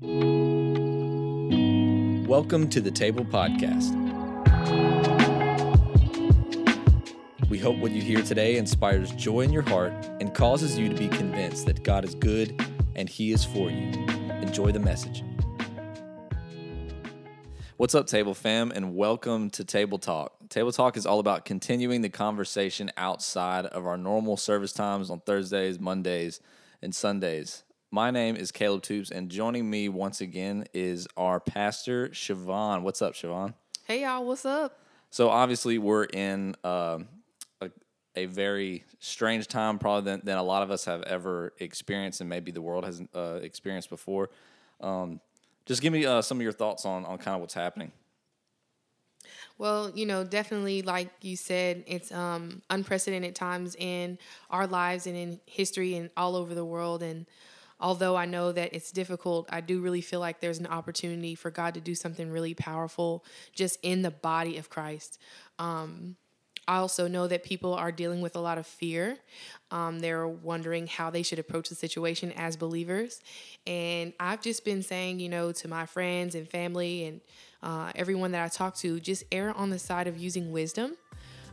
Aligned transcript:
Welcome 0.00 1.38
to 2.70 2.80
the 2.80 2.90
Table 2.92 3.24
Podcast. 3.24 3.94
We 7.48 7.60
hope 7.60 7.76
what 7.76 7.92
you 7.92 8.02
hear 8.02 8.20
today 8.22 8.56
inspires 8.56 9.12
joy 9.12 9.42
in 9.42 9.52
your 9.52 9.62
heart 9.62 9.92
and 10.18 10.34
causes 10.34 10.76
you 10.76 10.88
to 10.88 10.96
be 10.96 11.06
convinced 11.06 11.66
that 11.66 11.84
God 11.84 12.04
is 12.04 12.16
good 12.16 12.60
and 12.96 13.08
He 13.08 13.30
is 13.30 13.44
for 13.44 13.70
you. 13.70 13.92
Enjoy 14.42 14.72
the 14.72 14.80
message. 14.80 15.22
What's 17.76 17.94
up, 17.94 18.08
Table 18.08 18.34
Fam, 18.34 18.72
and 18.72 18.96
welcome 18.96 19.48
to 19.50 19.64
Table 19.64 19.98
Talk. 19.98 20.48
Table 20.48 20.72
Talk 20.72 20.96
is 20.96 21.06
all 21.06 21.20
about 21.20 21.44
continuing 21.44 22.02
the 22.02 22.08
conversation 22.08 22.90
outside 22.96 23.66
of 23.66 23.86
our 23.86 23.96
normal 23.96 24.36
service 24.36 24.72
times 24.72 25.08
on 25.08 25.20
Thursdays, 25.20 25.78
Mondays, 25.78 26.40
and 26.82 26.92
Sundays. 26.92 27.62
My 27.94 28.10
name 28.10 28.34
is 28.34 28.50
Caleb 28.50 28.82
Tubes, 28.82 29.12
and 29.12 29.30
joining 29.30 29.70
me 29.70 29.88
once 29.88 30.20
again 30.20 30.64
is 30.74 31.06
our 31.16 31.38
pastor, 31.38 32.08
Shivon. 32.08 32.82
What's 32.82 33.00
up, 33.00 33.14
Shivon? 33.14 33.54
Hey 33.84 34.02
y'all, 34.02 34.24
what's 34.24 34.44
up? 34.44 34.80
So 35.10 35.28
obviously, 35.28 35.78
we're 35.78 36.02
in 36.02 36.56
um 36.64 37.06
a, 37.60 37.70
a 38.16 38.26
very 38.26 38.82
strange 38.98 39.46
time, 39.46 39.78
probably 39.78 40.10
than, 40.10 40.22
than 40.24 40.38
a 40.38 40.42
lot 40.42 40.64
of 40.64 40.72
us 40.72 40.86
have 40.86 41.04
ever 41.04 41.52
experienced, 41.60 42.20
and 42.20 42.28
maybe 42.28 42.50
the 42.50 42.60
world 42.60 42.84
has 42.84 43.00
uh, 43.14 43.38
experienced 43.40 43.90
before. 43.90 44.28
Um, 44.80 45.20
just 45.64 45.80
give 45.80 45.92
me 45.92 46.04
uh, 46.04 46.20
some 46.20 46.38
of 46.38 46.42
your 46.42 46.50
thoughts 46.50 46.84
on 46.84 47.04
on 47.04 47.18
kind 47.18 47.36
of 47.36 47.42
what's 47.42 47.54
happening. 47.54 47.92
Well, 49.56 49.92
you 49.94 50.04
know, 50.04 50.24
definitely 50.24 50.82
like 50.82 51.12
you 51.20 51.36
said, 51.36 51.84
it's 51.86 52.10
um 52.10 52.60
unprecedented 52.70 53.36
times 53.36 53.76
in 53.78 54.18
our 54.50 54.66
lives 54.66 55.06
and 55.06 55.16
in 55.16 55.38
history 55.46 55.94
and 55.94 56.10
all 56.16 56.34
over 56.34 56.56
the 56.56 56.64
world 56.64 57.00
and 57.00 57.26
although 57.84 58.16
I 58.16 58.24
know 58.24 58.50
that 58.50 58.72
it's 58.72 58.90
difficult, 58.90 59.46
I 59.52 59.60
do 59.60 59.82
really 59.82 60.00
feel 60.00 60.18
like 60.18 60.40
there's 60.40 60.58
an 60.58 60.66
opportunity 60.66 61.34
for 61.34 61.50
God 61.50 61.74
to 61.74 61.82
do 61.82 61.94
something 61.94 62.30
really 62.30 62.54
powerful 62.54 63.26
just 63.54 63.78
in 63.82 64.00
the 64.00 64.10
body 64.10 64.56
of 64.56 64.70
Christ. 64.70 65.20
Um, 65.58 66.16
I 66.66 66.76
also 66.76 67.06
know 67.08 67.28
that 67.28 67.44
people 67.44 67.74
are 67.74 67.92
dealing 67.92 68.22
with 68.22 68.36
a 68.36 68.40
lot 68.40 68.56
of 68.56 68.66
fear. 68.66 69.18
Um, 69.70 69.98
they're 69.98 70.26
wondering 70.26 70.86
how 70.86 71.10
they 71.10 71.22
should 71.22 71.38
approach 71.38 71.68
the 71.68 71.74
situation 71.74 72.32
as 72.32 72.56
believers. 72.56 73.20
And 73.66 74.14
I've 74.18 74.40
just 74.40 74.64
been 74.64 74.82
saying, 74.82 75.20
you 75.20 75.28
know, 75.28 75.52
to 75.52 75.68
my 75.68 75.84
friends 75.84 76.34
and 76.34 76.48
family 76.48 77.04
and 77.04 77.20
uh, 77.62 77.92
everyone 77.94 78.32
that 78.32 78.42
I 78.42 78.48
talk 78.48 78.76
to, 78.76 78.98
just 78.98 79.24
err 79.30 79.54
on 79.54 79.68
the 79.68 79.78
side 79.78 80.06
of 80.06 80.16
using 80.16 80.52
wisdom. 80.52 80.96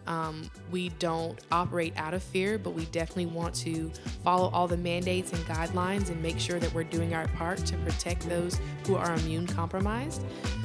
Um, 0.08 0.50
we 0.72 0.90
don't 1.00 1.40
operate 1.52 1.94
out 1.98 2.14
of 2.14 2.24
fear, 2.24 2.58
but 2.58 2.72
we 2.72 2.86
definitely 2.86 3.28
want 3.28 3.54
to 3.56 3.92
follow 4.24 4.50
all 4.50 4.68
the 4.68 4.78
mandates 4.78 5.32
and 5.34 5.42
guidelines 5.46 6.10
and 6.10 6.22
make 6.22 6.40
sure 6.40 6.60
that 6.60 6.74
we're 6.74 6.84
doing 6.84 7.14
our 7.14 7.28
part 7.30 7.60
to 7.60 7.78
protect 7.78 8.28
those 8.28 8.60
who 8.86 8.96
are 8.96 9.14
immune 9.16 9.48
compromised. 9.48 10.24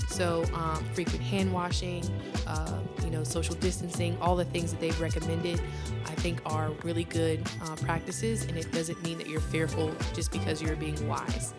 So, 0.09 0.45
um, 0.55 0.85
frequent 0.95 1.21
hand 1.21 1.53
washing, 1.53 2.05
uh, 2.47 2.81
you 3.05 3.11
know, 3.11 3.25
social 3.25 3.55
distancing, 3.57 4.17
all 4.21 4.37
the 4.37 4.45
things 4.45 4.71
that 4.71 4.81
they've 4.81 4.99
recommended, 5.01 5.61
I 6.07 6.15
think 6.15 6.41
are 6.47 6.71
really 6.85 7.05
good 7.05 7.43
uh, 7.63 7.77
practices, 7.77 8.45
and 8.45 8.57
it 8.57 8.71
doesn't 8.73 9.03
mean 9.03 9.19
that 9.19 9.29
you're 9.29 9.41
fearful 9.41 9.93
just 10.15 10.31
because 10.31 10.63
you're 10.63 10.77
being 10.77 11.07
wise. 11.09 11.55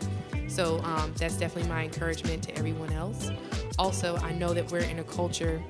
So, 0.48 0.80
um, 0.80 1.14
that's 1.18 1.36
definitely 1.36 1.70
my 1.70 1.84
encouragement 1.84 2.44
to 2.44 2.58
everyone 2.58 2.92
else. 2.94 3.30
Also, 3.78 4.16
I 4.18 4.32
know 4.32 4.54
that 4.54 4.72
we're 4.72 4.80
in 4.80 5.00
a 5.00 5.04
culture 5.04 5.62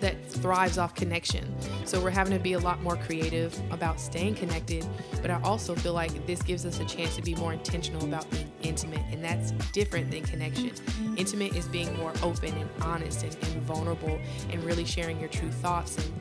that 0.00 0.24
thrives 0.26 0.78
off 0.78 0.94
connection. 0.94 1.54
So 1.84 2.00
we're 2.00 2.10
having 2.10 2.32
to 2.32 2.38
be 2.38 2.52
a 2.52 2.58
lot 2.58 2.82
more 2.82 2.96
creative 2.96 3.58
about 3.70 4.00
staying 4.00 4.36
connected, 4.36 4.86
but 5.20 5.30
I 5.30 5.40
also 5.42 5.74
feel 5.74 5.92
like 5.92 6.26
this 6.26 6.42
gives 6.42 6.64
us 6.64 6.80
a 6.80 6.84
chance 6.84 7.16
to 7.16 7.22
be 7.22 7.34
more 7.34 7.52
intentional 7.52 8.04
about 8.04 8.30
being 8.30 8.50
intimate, 8.62 9.02
and 9.10 9.24
that's 9.24 9.52
different 9.72 10.10
than 10.10 10.22
connection. 10.22 10.72
Intimate 11.16 11.56
is 11.56 11.66
being 11.68 11.96
more 11.96 12.12
open 12.22 12.54
and 12.56 12.70
honest 12.82 13.22
and, 13.24 13.34
and 13.34 13.62
vulnerable 13.62 14.18
and 14.50 14.62
really 14.64 14.84
sharing 14.84 15.18
your 15.18 15.28
true 15.28 15.50
thoughts 15.50 15.96
and 15.96 16.12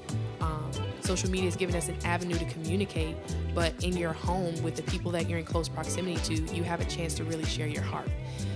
social 1.08 1.32
media 1.32 1.46
has 1.46 1.56
given 1.56 1.74
us 1.74 1.88
an 1.88 1.98
avenue 2.04 2.38
to 2.38 2.46
communicate, 2.46 3.16
but 3.56 3.74
in 3.82 3.96
your 3.96 4.12
home 4.12 4.62
with 4.62 4.76
the 4.76 4.84
people 4.84 5.10
that 5.12 5.30
you're 5.30 5.40
in 5.40 5.46
close 5.46 5.70
proximity 5.70 6.18
to, 6.36 6.54
you 6.54 6.64
have 6.64 6.82
a 6.82 6.86
chance 6.86 7.14
to 7.16 7.24
really 7.24 7.46
share 7.46 7.66
your 7.66 7.82
heart. 7.82 8.10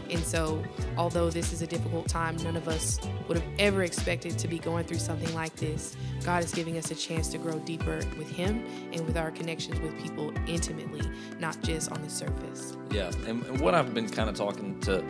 And 0.09 0.19
so, 0.19 0.61
although 0.97 1.29
this 1.29 1.53
is 1.53 1.61
a 1.61 1.67
difficult 1.67 2.09
time, 2.09 2.35
none 2.43 2.57
of 2.57 2.67
us 2.67 2.99
would 3.29 3.37
have 3.37 3.47
ever 3.57 3.83
expected 3.83 4.37
to 4.37 4.49
be 4.49 4.59
going 4.59 4.83
through 4.83 4.99
something 4.99 5.33
like 5.33 5.55
this. 5.55 5.95
God 6.25 6.43
is 6.43 6.53
giving 6.53 6.77
us 6.77 6.91
a 6.91 6.95
chance 6.95 7.29
to 7.29 7.37
grow 7.37 7.57
deeper 7.59 8.01
with 8.17 8.29
Him 8.29 8.65
and 8.91 9.05
with 9.05 9.15
our 9.15 9.31
connections 9.31 9.79
with 9.79 9.97
people 10.03 10.33
intimately, 10.47 11.09
not 11.39 11.61
just 11.63 11.89
on 11.93 12.01
the 12.01 12.09
surface. 12.09 12.75
Yeah, 12.91 13.11
and, 13.25 13.45
and 13.45 13.61
what 13.61 13.73
I've 13.73 13.93
been 13.93 14.09
kind 14.09 14.29
of 14.29 14.35
talking 14.35 14.77
to 14.81 15.01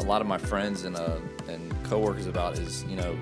a 0.00 0.02
lot 0.02 0.20
of 0.20 0.26
my 0.26 0.36
friends 0.36 0.84
and 0.84 0.96
uh, 0.96 1.16
and 1.48 1.72
coworkers 1.84 2.26
about 2.26 2.58
is, 2.58 2.84
you 2.84 2.96
know, 2.96 3.16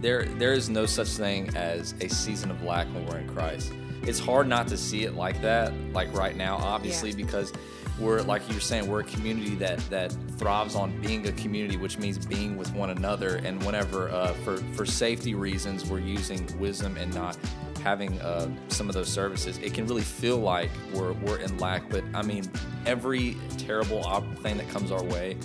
there 0.00 0.24
there 0.24 0.52
is 0.52 0.68
no 0.68 0.86
such 0.86 1.08
thing 1.08 1.54
as 1.56 1.94
a 2.00 2.08
season 2.08 2.50
of 2.50 2.62
lack 2.62 2.86
when 2.88 3.06
we're 3.06 3.18
in 3.18 3.28
Christ. 3.28 3.72
It's 4.02 4.18
hard 4.18 4.46
not 4.48 4.68
to 4.68 4.76
see 4.76 5.04
it 5.04 5.14
like 5.14 5.40
that, 5.42 5.72
like 5.92 6.12
right 6.16 6.36
now, 6.36 6.56
obviously, 6.56 7.10
Yeah. 7.10 7.16
because 7.16 7.52
we're 7.98 8.22
like 8.22 8.42
you're 8.48 8.60
saying, 8.60 8.86
we're 8.86 9.00
a 9.00 9.04
community 9.04 9.56
that 9.56 9.78
that 9.90 10.14
thrives 10.38 10.76
on 10.76 10.98
being 11.00 11.26
a 11.26 11.32
community, 11.32 11.76
which 11.76 11.98
means 11.98 12.24
being 12.24 12.56
with 12.56 12.72
one 12.74 12.90
another. 12.90 13.36
And 13.44 13.60
whenever 13.64 14.08
uh, 14.10 14.32
for 14.44 14.58
for 14.74 14.86
safety 14.86 15.34
reasons, 15.34 15.84
we're 15.90 15.98
using 15.98 16.46
wisdom 16.58 16.96
and 16.96 17.12
not 17.12 17.36
having 17.82 18.20
uh, 18.20 18.48
some 18.68 18.88
of 18.88 18.94
those 18.94 19.08
services, 19.08 19.58
it 19.58 19.72
can 19.74 19.86
really 19.86 20.02
feel 20.02 20.36
like 20.38 20.70
we're 20.94 21.12
we're 21.14 21.38
in 21.38 21.58
lack. 21.58 21.88
But 21.90 22.04
I 22.14 22.22
mean, 22.22 22.48
every 22.86 23.36
terrible 23.56 24.04
op- 24.04 24.32
thing 24.38 24.56
that 24.58 24.68
comes 24.68 24.92
our 24.92 25.02
way, 25.02 25.36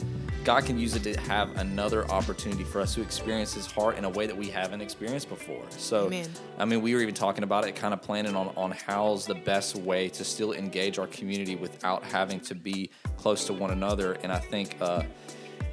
God 0.43 0.65
can 0.65 0.77
use 0.77 0.95
it 0.95 1.03
to 1.03 1.19
have 1.21 1.55
another 1.57 2.09
opportunity 2.11 2.63
for 2.63 2.81
us 2.81 2.93
to 2.95 3.01
experience 3.01 3.53
His 3.53 3.65
heart 3.65 3.97
in 3.97 4.03
a 4.03 4.09
way 4.09 4.27
that 4.27 4.35
we 4.35 4.49
haven't 4.49 4.81
experienced 4.81 5.29
before. 5.29 5.63
So, 5.69 6.07
Amen. 6.07 6.29
I 6.57 6.65
mean, 6.65 6.81
we 6.81 6.93
were 6.93 7.01
even 7.01 7.15
talking 7.15 7.43
about 7.43 7.65
it, 7.65 7.75
kind 7.75 7.93
of 7.93 8.01
planning 8.01 8.35
on, 8.35 8.51
on 8.57 8.71
how's 8.71 9.25
the 9.25 9.35
best 9.35 9.75
way 9.75 10.09
to 10.09 10.23
still 10.25 10.53
engage 10.53 10.99
our 10.99 11.07
community 11.07 11.55
without 11.55 12.03
having 12.03 12.39
to 12.41 12.55
be 12.55 12.89
close 13.17 13.45
to 13.45 13.53
one 13.53 13.71
another. 13.71 14.13
And 14.23 14.31
I 14.31 14.39
think, 14.39 14.75
uh, 14.81 15.03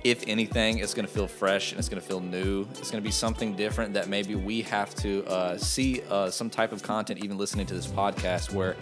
if 0.04 0.25
anything, 0.26 0.78
it's 0.78 0.94
going 0.94 1.06
to 1.06 1.12
feel 1.12 1.26
fresh 1.26 1.72
and 1.72 1.78
it's 1.78 1.88
going 1.88 2.00
to 2.00 2.06
feel 2.06 2.20
new. 2.20 2.62
It's 2.78 2.91
going 2.91 3.02
to 3.02 3.06
be 3.06 3.12
something 3.12 3.54
different 3.54 3.92
that 3.94 4.08
maybe 4.08 4.34
we 4.34 4.62
have 4.62 4.94
to 4.97 5.25
uh, 5.26 5.58
see 5.58 6.02
uh, 6.08 6.31
some 6.31 6.48
type 6.48 6.72
of 6.72 6.82
content, 6.82 7.22
even 7.22 7.37
listening 7.37 7.66
to 7.66 7.75
this 7.75 7.87
podcast, 7.87 8.52
where 8.54 8.76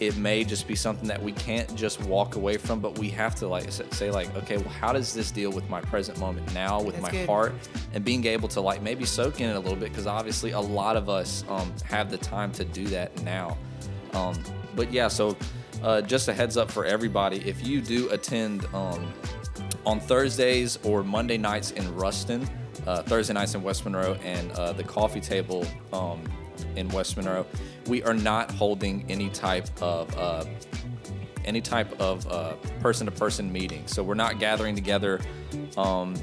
it 0.00 0.16
may 0.16 0.44
just 0.44 0.66
be 0.66 0.74
something 0.74 1.08
that 1.08 1.22
we 1.22 1.32
can't 1.32 1.74
just 1.76 2.00
walk 2.02 2.36
away 2.36 2.56
from, 2.56 2.80
but 2.80 2.98
we 2.98 3.08
have 3.10 3.34
to 3.36 3.48
like 3.48 3.70
say 3.70 4.10
like, 4.10 4.34
okay, 4.36 4.56
well, 4.56 4.68
how 4.68 4.92
does 4.92 5.14
this 5.14 5.30
deal 5.30 5.50
with 5.50 5.68
my 5.70 5.80
present 5.80 6.18
moment 6.18 6.52
now, 6.52 6.80
with 6.80 6.96
That's 6.96 7.02
my 7.02 7.10
good. 7.10 7.28
heart, 7.28 7.54
and 7.92 8.04
being 8.04 8.24
able 8.26 8.48
to 8.48 8.60
like 8.60 8.82
maybe 8.82 9.04
soak 9.04 9.40
in 9.40 9.50
it 9.50 9.56
a 9.56 9.60
little 9.60 9.76
bit 9.76 9.90
because 9.90 10.06
obviously 10.06 10.52
a 10.52 10.60
lot 10.60 10.96
of 10.96 11.08
us 11.08 11.44
um, 11.48 11.72
have 11.84 12.10
the 12.10 12.18
time 12.18 12.52
to 12.52 12.64
do 12.64 12.86
that 12.86 13.22
now. 13.22 13.56
Um, 14.12 14.42
but 14.76 14.92
yeah, 14.92 15.08
so 15.08 15.36
uh, 15.82 16.00
just 16.02 16.28
a 16.28 16.32
heads 16.32 16.56
up 16.56 16.70
for 16.70 16.84
everybody, 16.84 17.38
if 17.48 17.66
you 17.66 17.80
do 17.80 18.08
attend 18.10 18.64
um, 18.74 19.12
on 19.86 20.00
Thursdays 20.00 20.78
or 20.82 21.04
Monday 21.04 21.36
nights 21.36 21.72
in 21.72 21.94
Ruston, 21.94 22.48
uh, 22.86 23.02
Thursday 23.02 23.34
nights 23.34 23.54
in 23.54 23.62
West 23.62 23.84
Monroe, 23.84 24.14
and 24.24 24.50
uh, 24.52 24.72
the 24.72 24.84
coffee 24.84 25.20
table 25.20 25.66
um, 25.92 26.22
in 26.76 26.88
West 26.88 27.16
Monroe, 27.16 27.46
we 27.88 28.02
are 28.02 28.14
not 28.14 28.50
holding 28.50 29.04
any 29.08 29.30
type 29.30 29.68
of 29.82 30.16
uh, 30.16 30.44
any 31.44 31.60
type 31.60 32.00
of 32.00 32.26
uh, 32.28 32.54
person-to-person 32.80 33.52
meeting. 33.52 33.86
So 33.86 34.02
we're 34.02 34.14
not 34.14 34.38
gathering 34.38 34.74
together 34.74 35.20
um, 35.76 36.14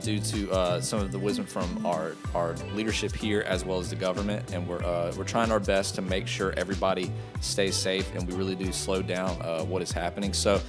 due 0.00 0.18
to 0.18 0.50
uh, 0.50 0.80
some 0.80 0.98
of 0.98 1.12
the 1.12 1.18
wisdom 1.18 1.46
from 1.46 1.86
our, 1.86 2.16
our 2.34 2.54
leadership 2.74 3.14
here 3.14 3.42
as 3.46 3.64
well 3.64 3.78
as 3.78 3.90
the 3.90 3.96
government, 3.96 4.52
and 4.52 4.66
we're 4.68 4.82
uh, 4.82 5.12
we're 5.16 5.24
trying 5.24 5.52
our 5.52 5.60
best 5.60 5.94
to 5.94 6.02
make 6.02 6.26
sure 6.26 6.52
everybody 6.56 7.12
stays 7.40 7.76
safe, 7.76 8.12
and 8.14 8.28
we 8.28 8.34
really 8.34 8.56
do 8.56 8.72
slow 8.72 9.02
down 9.02 9.40
uh, 9.42 9.62
what 9.64 9.82
is 9.82 9.92
happening. 9.92 10.32
So. 10.32 10.60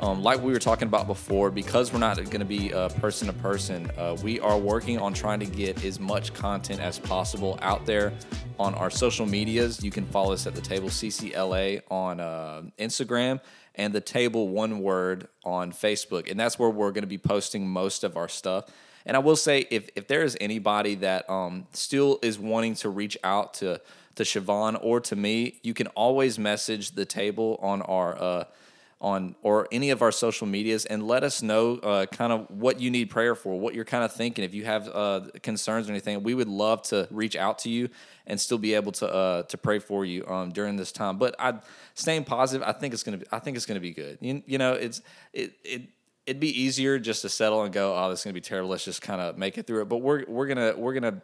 Um, 0.00 0.22
like 0.22 0.42
we 0.42 0.50
were 0.50 0.58
talking 0.58 0.88
about 0.88 1.06
before, 1.06 1.50
because 1.50 1.92
we're 1.92 1.98
not 1.98 2.16
going 2.16 2.40
to 2.40 2.46
be 2.46 2.72
uh, 2.72 2.88
person 2.88 3.26
to 3.26 3.34
person, 3.34 3.90
uh, 3.98 4.16
we 4.22 4.40
are 4.40 4.56
working 4.56 4.98
on 4.98 5.12
trying 5.12 5.40
to 5.40 5.46
get 5.46 5.84
as 5.84 6.00
much 6.00 6.32
content 6.32 6.80
as 6.80 6.98
possible 6.98 7.58
out 7.60 7.84
there 7.84 8.14
on 8.58 8.74
our 8.74 8.88
social 8.88 9.26
medias. 9.26 9.84
You 9.84 9.90
can 9.90 10.06
follow 10.06 10.32
us 10.32 10.46
at 10.46 10.54
the 10.54 10.62
table 10.62 10.88
CCLA 10.88 11.82
on 11.90 12.18
uh, 12.18 12.62
Instagram 12.78 13.40
and 13.74 13.92
the 13.92 14.00
table 14.00 14.48
one 14.48 14.80
word 14.80 15.28
on 15.44 15.70
Facebook, 15.70 16.30
and 16.30 16.40
that's 16.40 16.58
where 16.58 16.70
we're 16.70 16.92
going 16.92 17.02
to 17.02 17.06
be 17.06 17.18
posting 17.18 17.68
most 17.68 18.02
of 18.02 18.16
our 18.16 18.28
stuff. 18.28 18.70
And 19.04 19.18
I 19.18 19.20
will 19.20 19.36
say, 19.36 19.66
if 19.70 19.90
if 19.96 20.08
there 20.08 20.22
is 20.22 20.34
anybody 20.40 20.94
that 20.96 21.28
um, 21.28 21.66
still 21.74 22.18
is 22.22 22.38
wanting 22.38 22.74
to 22.76 22.88
reach 22.88 23.18
out 23.22 23.52
to 23.54 23.82
to 24.14 24.22
Shivon 24.22 24.78
or 24.82 25.00
to 25.00 25.14
me, 25.14 25.60
you 25.62 25.74
can 25.74 25.88
always 25.88 26.38
message 26.38 26.92
the 26.92 27.04
table 27.04 27.58
on 27.60 27.82
our. 27.82 28.46
On 29.02 29.34
or 29.40 29.66
any 29.72 29.88
of 29.88 30.02
our 30.02 30.12
social 30.12 30.46
medias 30.46 30.84
and 30.84 31.06
let 31.06 31.24
us 31.24 31.40
know 31.40 31.76
uh, 31.76 32.04
kind 32.04 32.34
of 32.34 32.50
what 32.50 32.80
you 32.80 32.90
need 32.90 33.08
prayer 33.08 33.34
for, 33.34 33.58
what 33.58 33.74
you're 33.74 33.86
kind 33.86 34.04
of 34.04 34.12
thinking. 34.12 34.44
If 34.44 34.52
you 34.52 34.66
have 34.66 34.90
uh, 34.92 35.22
concerns 35.42 35.88
or 35.88 35.92
anything, 35.92 36.22
we 36.22 36.34
would 36.34 36.48
love 36.48 36.82
to 36.88 37.08
reach 37.10 37.34
out 37.34 37.60
to 37.60 37.70
you 37.70 37.88
and 38.26 38.38
still 38.38 38.58
be 38.58 38.74
able 38.74 38.92
to 38.92 39.08
uh, 39.10 39.42
to 39.44 39.56
pray 39.56 39.78
for 39.78 40.04
you 40.04 40.26
um, 40.26 40.50
during 40.50 40.76
this 40.76 40.92
time. 40.92 41.16
But 41.16 41.34
I 41.38 41.60
staying 41.94 42.24
positive, 42.24 42.66
I 42.68 42.72
think 42.72 42.92
it's 42.92 43.02
gonna 43.02 43.16
be 43.16 43.26
I 43.32 43.38
think 43.38 43.56
it's 43.56 43.64
gonna 43.64 43.80
be 43.80 43.92
good. 43.92 44.18
You, 44.20 44.42
you 44.44 44.58
know, 44.58 44.74
it's 44.74 45.00
it 45.32 45.54
it 45.64 45.82
it'd 46.26 46.40
be 46.40 46.60
easier 46.60 46.98
just 46.98 47.22
to 47.22 47.30
settle 47.30 47.62
and 47.62 47.72
go, 47.72 47.96
oh, 47.96 48.10
this 48.10 48.20
is 48.20 48.24
gonna 48.24 48.34
be 48.34 48.42
terrible. 48.42 48.68
Let's 48.68 48.84
just 48.84 49.00
kind 49.00 49.22
of 49.22 49.38
make 49.38 49.56
it 49.56 49.66
through 49.66 49.80
it. 49.80 49.88
But 49.88 49.98
we're 49.98 50.24
we're 50.28 50.46
gonna 50.46 50.74
we're 50.76 50.94
gonna 50.94 51.22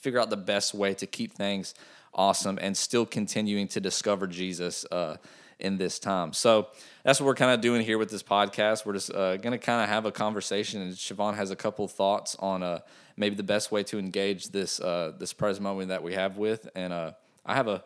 figure 0.00 0.18
out 0.18 0.30
the 0.30 0.36
best 0.36 0.74
way 0.74 0.94
to 0.94 1.06
keep 1.06 1.34
things 1.34 1.74
awesome 2.14 2.58
and 2.60 2.76
still 2.76 3.06
continuing 3.06 3.68
to 3.68 3.80
discover 3.80 4.26
Jesus 4.26 4.84
uh, 4.90 5.16
in 5.60 5.76
this 5.76 5.98
time. 5.98 6.32
So 6.32 6.68
that's 7.02 7.20
what 7.20 7.26
we're 7.26 7.34
kind 7.34 7.52
of 7.52 7.60
doing 7.60 7.82
here 7.82 7.98
with 7.98 8.10
this 8.10 8.22
podcast. 8.22 8.86
We're 8.86 8.92
just 8.94 9.12
uh, 9.12 9.36
going 9.36 9.52
to 9.52 9.58
kind 9.58 9.82
of 9.82 9.88
have 9.88 10.04
a 10.04 10.12
conversation, 10.12 10.82
and 10.82 10.94
Shivon 10.94 11.34
has 11.34 11.50
a 11.50 11.56
couple 11.56 11.86
thoughts 11.88 12.36
on 12.38 12.62
uh, 12.62 12.80
maybe 13.16 13.34
the 13.34 13.42
best 13.42 13.72
way 13.72 13.82
to 13.84 13.98
engage 13.98 14.48
this 14.48 14.80
uh, 14.80 15.12
this 15.18 15.32
present 15.32 15.62
moment 15.62 15.88
that 15.88 16.02
we 16.02 16.14
have 16.14 16.36
with. 16.36 16.68
And 16.74 16.92
uh, 16.92 17.12
I 17.44 17.54
have 17.54 17.68
a 17.68 17.84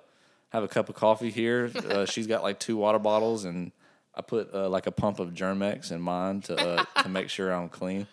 have 0.51 0.63
a 0.63 0.69
cup 0.69 0.89
of 0.89 0.95
coffee 0.95 1.31
here. 1.31 1.71
Uh, 1.93 2.07
she's 2.07 2.27
got 2.27 2.43
like 2.43 2.59
two 2.59 2.77
water 2.77 2.99
bottles, 2.99 3.45
and 3.45 3.73
I 4.15 4.23
put 4.23 4.55
uh, 4.55 4.69
like 4.69 4.87
a 4.87 4.91
pump 4.91 5.19
of 5.19 5.35
Germ-X 5.35 5.91
in 5.91 6.01
mine 6.01 6.41
to 6.43 6.57
uh, 6.57 7.03
to 7.03 7.09
make 7.09 7.29
sure 7.29 7.53
I'm 7.53 7.69
clean. 7.69 8.07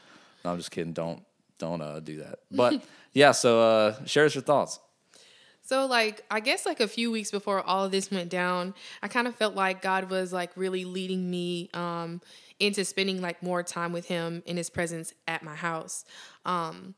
No, 0.43 0.51
I'm 0.51 0.57
just 0.57 0.71
kidding. 0.71 0.93
Don't 0.93 1.23
don't 1.59 1.81
uh, 1.81 1.99
do 1.99 2.19
that. 2.19 2.39
But 2.51 2.81
yeah, 3.13 3.31
so 3.31 3.61
uh, 3.61 4.05
share 4.05 4.25
us 4.25 4.35
your 4.35 4.41
thoughts. 4.41 4.79
So 5.69 5.85
like 5.85 6.25
I 6.31 6.39
guess 6.39 6.65
like 6.65 6.79
a 6.79 6.87
few 6.87 7.11
weeks 7.11 7.29
before 7.29 7.61
all 7.61 7.85
of 7.85 7.91
this 7.91 8.09
went 8.09 8.31
down, 8.31 8.73
I 9.03 9.07
kind 9.07 9.27
of 9.27 9.35
felt 9.35 9.53
like 9.53 9.83
God 9.83 10.09
was 10.09 10.33
like 10.33 10.49
really 10.55 10.83
leading 10.83 11.29
me 11.29 11.69
um 11.75 12.21
into 12.59 12.83
spending 12.83 13.21
like 13.21 13.43
more 13.43 13.61
time 13.61 13.93
with 13.93 14.07
him 14.07 14.41
in 14.47 14.57
his 14.57 14.71
presence 14.71 15.13
at 15.27 15.43
my 15.43 15.53
house. 15.53 16.05
Um 16.43 16.95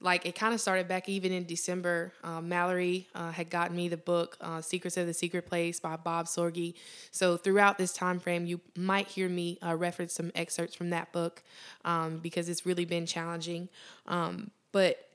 like 0.00 0.24
it 0.24 0.34
kind 0.34 0.54
of 0.54 0.62
started 0.62 0.88
back 0.88 1.10
even 1.10 1.30
in 1.30 1.44
December. 1.44 2.14
Uh, 2.24 2.40
Mallory 2.40 3.06
uh, 3.14 3.32
had 3.32 3.50
gotten 3.50 3.76
me 3.76 3.88
the 3.88 3.96
book 3.98 4.38
uh, 4.40 4.62
"Secrets 4.62 4.96
of 4.96 5.06
the 5.06 5.14
Secret 5.14 5.44
Place" 5.46 5.80
by 5.80 5.96
Bob 5.96 6.26
Sorge. 6.26 6.74
So 7.10 7.36
throughout 7.36 7.76
this 7.76 7.92
time 7.92 8.18
frame, 8.18 8.46
you 8.46 8.60
might 8.76 9.08
hear 9.08 9.28
me 9.28 9.58
uh, 9.62 9.74
reference 9.74 10.12
some 10.12 10.32
excerpts 10.34 10.74
from 10.74 10.90
that 10.90 11.12
book 11.12 11.42
um, 11.84 12.18
because 12.18 12.50
it's 12.50 12.66
really 12.66 12.84
been 12.84 13.06
challenging. 13.06 13.70
Um, 14.06 14.50
but 14.72 15.05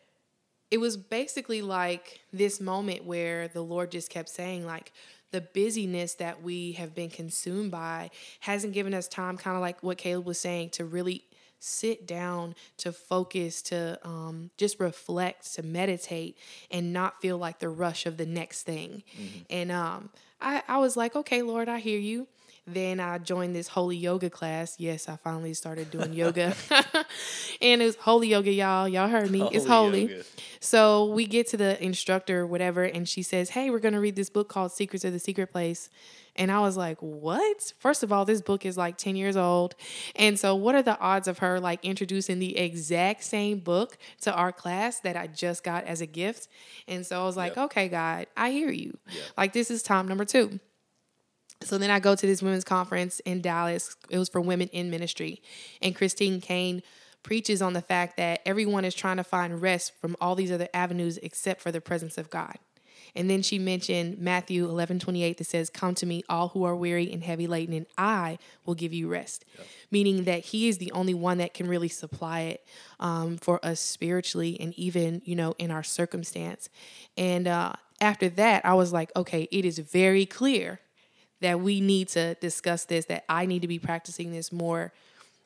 it 0.72 0.80
was 0.80 0.98
basically 0.98 1.62
like 1.62 2.22
this 2.32 2.60
moment 2.62 3.04
where 3.04 3.50
the 3.50 3.62
Lord 3.62 3.92
just 3.92 4.10
kept 4.10 4.30
saying, 4.30 4.66
like, 4.66 4.92
the 5.32 5.42
busyness 5.42 6.16
that 6.16 6.42
we 6.42 6.74
have 6.74 6.94
been 6.94 7.10
consumed 7.10 7.72
by 7.72 8.10
hasn't 8.42 8.74
given 8.74 8.94
us 8.94 9.08
time, 9.08 9.38
kind 9.38 9.56
of 9.56 9.62
like 9.62 9.82
what 9.84 9.98
Caleb 9.98 10.26
was 10.26 10.40
saying, 10.40 10.70
to 10.72 10.86
really 10.86 11.24
sit 11.60 12.08
down, 12.08 12.56
to 12.78 12.92
focus, 12.92 13.62
to 13.62 14.00
um, 14.06 14.50
just 14.58 14.80
reflect, 14.80 15.54
to 15.56 15.64
meditate, 15.64 16.38
and 16.70 16.92
not 16.92 17.22
feel 17.22 17.38
like 17.38 17.60
the 17.60 17.70
rush 17.70 18.06
of 18.06 18.18
the 18.18 18.26
next 18.26 18.64
thing. 18.64 19.04
Mm-hmm. 19.16 19.40
And 19.50 19.72
um, 19.72 20.10
I, 20.42 20.64
I 20.68 20.80
was 20.80 20.98
like, 20.98 21.16
okay, 21.16 21.42
Lord, 21.44 21.70
I 21.70 21.80
hear 21.80 22.00
you. 22.00 22.28
Then 22.74 23.00
I 23.00 23.18
joined 23.18 23.56
this 23.56 23.68
holy 23.68 23.98
yoga 23.98 24.30
class. 24.30 24.76
Yes, 24.80 25.10
I 25.10 25.16
finally 25.18 25.54
started 25.54 25.92
doing 25.92 26.14
yoga. 26.14 26.56
and 27.62 27.82
it's 27.82 27.98
holy 27.98 28.30
yoga, 28.30 28.52
y'all. 28.52 28.88
Y'all 28.88 29.08
heard 29.08 29.30
me. 29.30 29.40
Holy 29.40 29.56
it's 29.56 29.66
holy. 29.66 30.02
Yoga. 30.04 30.24
So 30.60 31.06
we 31.06 31.26
get 31.26 31.48
to 31.48 31.58
the 31.58 31.84
instructor, 31.84 32.46
whatever, 32.46 32.84
and 32.84 33.08
she 33.08 33.24
says, 33.24 33.50
Hey, 33.50 33.70
we're 33.70 33.80
going 33.80 33.94
to 33.94 34.00
read 34.00 34.16
this 34.16 34.30
book 34.30 34.48
called 34.48 34.72
Secrets 34.72 35.04
of 35.04 35.14
the 35.14 35.20
Secret 35.20 35.52
Place. 35.52 35.90
And 36.36 36.52
I 36.52 36.60
was 36.60 36.78
like, 36.78 36.98
what? 37.02 37.74
First 37.80 38.04
of 38.04 38.12
all, 38.12 38.24
this 38.26 38.42
book 38.42 38.66
is 38.66 38.78
like 38.78 38.98
10 38.98 39.16
years 39.16 39.36
old. 39.36 39.76
And 40.16 40.40
so, 40.40 40.56
what 40.56 40.76
are 40.76 40.82
the 40.82 40.98
odds 41.00 41.28
of 41.28 41.40
her 41.40 41.60
like 41.60 41.84
introducing 41.84 42.40
the 42.40 42.58
exact 42.58 43.24
same 43.24 43.60
book 43.60 43.98
to 44.22 44.34
our 44.34 44.52
class 44.52 45.00
that 45.02 45.18
I 45.18 45.28
just 45.28 45.64
got 45.64 45.84
as 45.86 46.00
a 46.02 46.06
gift? 46.06 46.48
And 46.88 47.06
so 47.06 47.22
I 47.22 47.26
was 47.26 47.36
like, 47.36 47.56
yep. 47.56 47.66
okay, 47.66 47.90
God, 47.90 48.28
I 48.38 48.52
hear 48.52 48.72
you. 48.72 48.98
Yep. 49.08 49.24
Like, 49.38 49.54
this 49.54 49.70
is 49.70 49.84
time 49.84 50.08
number 50.08 50.26
two. 50.26 50.60
So 51.64 51.78
then 51.78 51.90
I 51.90 52.00
go 52.00 52.16
to 52.16 52.28
this 52.28 52.42
women's 52.42 52.64
conference 52.64 53.20
in 53.22 53.42
Dallas. 53.42 53.96
It 54.10 54.18
was 54.18 54.30
for 54.30 54.42
women 54.42 54.68
in 54.70 54.90
ministry. 54.90 55.42
And 55.82 55.96
Christine 55.96 56.42
Caine 56.42 56.82
preaches 57.24 57.62
on 57.62 57.74
the 57.74 57.82
fact 57.82 58.18
that 58.18 58.42
everyone 58.46 58.86
is 58.86 58.96
trying 58.96 59.18
to 59.18 59.24
find 59.24 59.62
rest 59.62 59.94
from 60.00 60.16
all 60.20 60.36
these 60.36 60.52
other 60.52 60.68
avenues 60.74 61.20
except 61.22 61.62
for 61.62 61.72
the 61.72 61.82
presence 61.82 62.18
of 62.18 62.30
God. 62.30 62.58
And 63.16 63.30
then 63.30 63.42
she 63.42 63.60
mentioned 63.60 64.20
Matthew 64.20 64.66
11 64.66 65.00
28 65.00 65.38
that 65.38 65.44
says, 65.44 65.70
Come 65.70 65.96
to 65.96 66.06
me, 66.06 66.24
all 66.30 66.50
who 66.50 66.64
are 66.64 66.76
weary 66.76 67.12
and 67.12 67.24
heavy 67.24 67.46
laden, 67.48 67.74
and 67.76 67.86
I 67.98 68.38
will 68.66 68.76
give 68.76 68.94
you 68.94 69.10
rest. 69.10 69.44
Yep. 69.58 69.68
Meaning 69.92 70.24
that 70.26 70.46
He 70.46 70.70
is 70.70 70.78
the 70.78 70.92
only 70.94 71.14
one 71.14 71.38
that 71.40 71.54
can 71.54 71.68
really 71.68 71.90
supply 71.90 72.42
it 72.42 72.66
um, 73.00 73.38
for 73.38 73.64
us 73.66 73.80
spiritually 73.80 74.58
and 74.60 74.74
even, 74.76 75.22
you 75.26 75.36
know, 75.36 75.56
in 75.58 75.72
our 75.72 75.84
circumstance. 75.84 76.70
And 77.18 77.48
uh, 77.48 77.74
after 78.00 78.30
that, 78.30 78.66
I 78.66 78.76
was 78.76 78.94
like, 78.94 79.12
okay, 79.16 79.48
it 79.52 79.66
is 79.66 79.80
very 79.80 80.26
clear 80.26 80.80
that 81.42 81.60
we 81.60 81.82
need 81.82 82.08
to 82.10 82.36
discuss 82.36 82.86
this, 82.86 83.06
that 83.06 83.26
I 83.28 83.46
need 83.46 83.62
to 83.62 83.68
be 83.68 83.80
practicing 83.80 84.32
this 84.32 84.52
more 84.52 84.94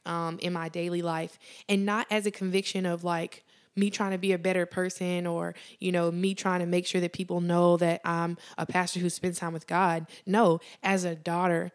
um, 0.05 0.37
in 0.39 0.53
my 0.53 0.69
daily 0.69 1.01
life 1.01 1.39
and 1.67 1.85
not 1.85 2.07
as 2.11 2.25
a 2.25 2.31
conviction 2.31 2.85
of 2.85 3.03
like 3.03 3.43
me 3.75 3.89
trying 3.89 4.11
to 4.11 4.17
be 4.17 4.31
a 4.31 4.37
better 4.37 4.65
person 4.65 5.27
or, 5.27 5.53
you 5.79 5.91
know, 5.91 6.11
me 6.11 6.33
trying 6.33 6.59
to 6.59 6.65
make 6.65 6.85
sure 6.85 7.01
that 7.01 7.13
people 7.13 7.41
know 7.41 7.77
that 7.77 8.01
I'm 8.05 8.37
a 8.57 8.65
pastor 8.65 8.99
who 8.99 9.09
spends 9.09 9.39
time 9.39 9.53
with 9.53 9.67
God. 9.67 10.07
No, 10.25 10.61
as 10.81 11.03
a 11.03 11.15
daughter, 11.15 11.71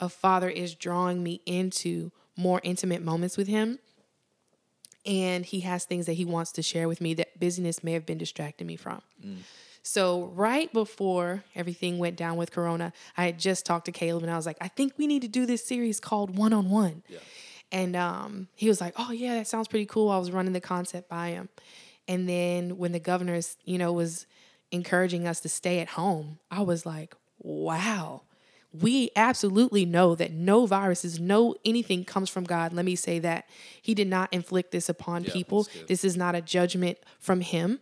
a 0.00 0.08
father 0.08 0.48
is 0.48 0.74
drawing 0.74 1.22
me 1.22 1.40
into 1.46 2.10
more 2.36 2.60
intimate 2.64 3.02
moments 3.02 3.36
with 3.36 3.46
him. 3.46 3.78
And 5.06 5.44
he 5.44 5.60
has 5.60 5.84
things 5.84 6.06
that 6.06 6.14
he 6.14 6.24
wants 6.24 6.50
to 6.52 6.62
share 6.62 6.88
with 6.88 7.00
me 7.00 7.14
that 7.14 7.38
busyness 7.38 7.84
may 7.84 7.92
have 7.92 8.06
been 8.06 8.18
distracting 8.18 8.66
me 8.66 8.76
from. 8.76 9.02
Mm. 9.24 9.36
So, 9.86 10.24
right 10.34 10.72
before 10.72 11.44
everything 11.54 11.98
went 11.98 12.16
down 12.16 12.36
with 12.36 12.50
Corona, 12.50 12.92
I 13.18 13.26
had 13.26 13.38
just 13.38 13.66
talked 13.66 13.84
to 13.84 13.92
Caleb 13.92 14.22
and 14.22 14.32
I 14.32 14.36
was 14.36 14.46
like, 14.46 14.56
I 14.60 14.68
think 14.68 14.94
we 14.96 15.06
need 15.06 15.22
to 15.22 15.28
do 15.28 15.44
this 15.44 15.64
series 15.64 16.00
called 16.00 16.36
One 16.36 16.54
on 16.54 16.70
One. 16.70 17.02
And 17.70 17.94
um, 17.94 18.48
he 18.54 18.66
was 18.66 18.80
like, 18.80 18.94
Oh, 18.96 19.12
yeah, 19.12 19.34
that 19.34 19.46
sounds 19.46 19.68
pretty 19.68 19.86
cool. 19.86 20.10
I 20.10 20.18
was 20.18 20.30
running 20.30 20.54
the 20.54 20.60
concept 20.60 21.08
by 21.10 21.30
him. 21.30 21.50
And 22.08 22.26
then 22.28 22.78
when 22.78 22.92
the 22.92 22.98
governor, 22.98 23.38
you 23.64 23.76
know, 23.76 23.92
was 23.92 24.26
encouraging 24.72 25.26
us 25.26 25.40
to 25.40 25.48
stay 25.50 25.80
at 25.80 25.88
home, 25.88 26.38
I 26.50 26.62
was 26.62 26.86
like, 26.86 27.14
Wow 27.38 28.22
we 28.74 29.10
absolutely 29.14 29.86
know 29.86 30.14
that 30.16 30.32
no 30.32 30.66
viruses, 30.66 31.20
no 31.20 31.54
anything 31.64 32.04
comes 32.04 32.28
from 32.28 32.42
God. 32.44 32.72
Let 32.72 32.84
me 32.84 32.96
say 32.96 33.20
that. 33.20 33.48
He 33.80 33.94
did 33.94 34.08
not 34.08 34.32
inflict 34.32 34.72
this 34.72 34.88
upon 34.88 35.24
yeah, 35.24 35.32
people. 35.32 35.68
This 35.86 36.04
is 36.04 36.16
not 36.16 36.34
a 36.34 36.40
judgment 36.40 36.98
from 37.20 37.40
Him. 37.40 37.80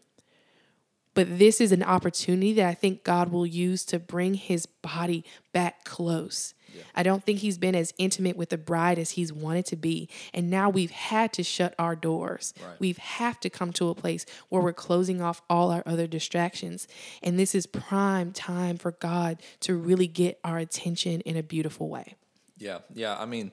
But 1.15 1.39
this 1.39 1.61
is 1.61 1.73
an 1.73 1.83
opportunity 1.83 2.55
that 2.55 2.67
I 2.67 2.75
think 2.75 3.05
God 3.05 3.31
will 3.31 3.47
use 3.47 3.85
to 3.87 3.99
bring 3.99 4.35
his 4.35 4.67
body 4.67 5.25
back 5.53 5.85
close. 5.85 6.55
Yeah. 6.75 6.83
I 6.95 7.03
don't 7.03 7.23
think 7.23 7.41
he's 7.41 7.59
been 7.59 7.75
as 7.75 7.93
intimate 7.99 8.37
with 8.37 8.49
the 8.49 8.59
bride 8.59 8.99
as 8.99 9.11
he's 9.11 9.33
wanted 9.33 9.67
to 9.67 9.77
be. 9.77 10.09
And 10.33 10.49
now 10.49 10.71
we've 10.71 10.91
had 10.91 11.33
to 11.35 11.43
shut 11.43 11.75
our 11.79 11.95
doors. 11.95 12.55
Right. 12.63 12.81
We've 12.81 12.99
have 12.99 13.39
to 13.41 13.51
come 13.51 13.73
to 13.75 13.89
a 13.89 13.95
place 13.95 14.25
where 14.49 14.63
we're 14.63 14.73
closing 14.73 15.21
off 15.21 15.43
all 15.51 15.71
our 15.71 15.83
other 15.85 16.07
distractions. 16.07 16.89
And 17.23 17.39
this 17.39 17.55
is 17.55 17.67
prime 17.67 18.33
time 18.33 18.79
for 18.79 18.93
God 18.93 19.43
to 19.61 19.77
really 19.77 20.07
get 20.07 20.39
our 20.45 20.59
attention 20.59 21.21
in 21.23 21.37
a 21.37 21.43
beautiful 21.43 21.89
way. 21.89 22.15
Yeah. 22.57 22.79
Yeah. 22.95 23.19
I 23.19 23.27
mean, 23.27 23.53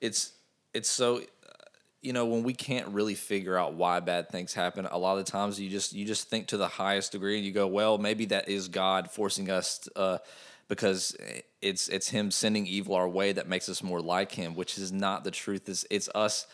it's 0.00 0.32
it's 0.72 0.88
so 0.88 1.22
you 2.02 2.12
know 2.12 2.24
when 2.26 2.42
we 2.42 2.54
can't 2.54 2.88
really 2.88 3.14
figure 3.14 3.56
out 3.56 3.74
why 3.74 4.00
bad 4.00 4.28
things 4.28 4.54
happen 4.54 4.86
a 4.90 4.98
lot 4.98 5.18
of 5.18 5.24
times 5.24 5.60
you 5.60 5.68
just 5.68 5.92
you 5.92 6.04
just 6.04 6.28
think 6.28 6.46
to 6.46 6.56
the 6.56 6.68
highest 6.68 7.12
degree 7.12 7.36
and 7.36 7.44
you 7.44 7.52
go 7.52 7.66
well 7.66 7.98
maybe 7.98 8.26
that 8.26 8.48
is 8.48 8.68
god 8.68 9.10
forcing 9.10 9.50
us 9.50 9.88
uh, 9.96 10.18
because 10.68 11.16
it's 11.60 11.88
it's 11.88 12.08
him 12.08 12.30
sending 12.30 12.66
evil 12.66 12.94
our 12.94 13.08
way 13.08 13.32
that 13.32 13.48
makes 13.48 13.68
us 13.68 13.82
more 13.82 14.00
like 14.00 14.32
him 14.32 14.54
which 14.54 14.78
is 14.78 14.92
not 14.92 15.24
the 15.24 15.30
truth 15.30 15.68
it's, 15.68 15.84
it's 15.90 16.08
us 16.14 16.46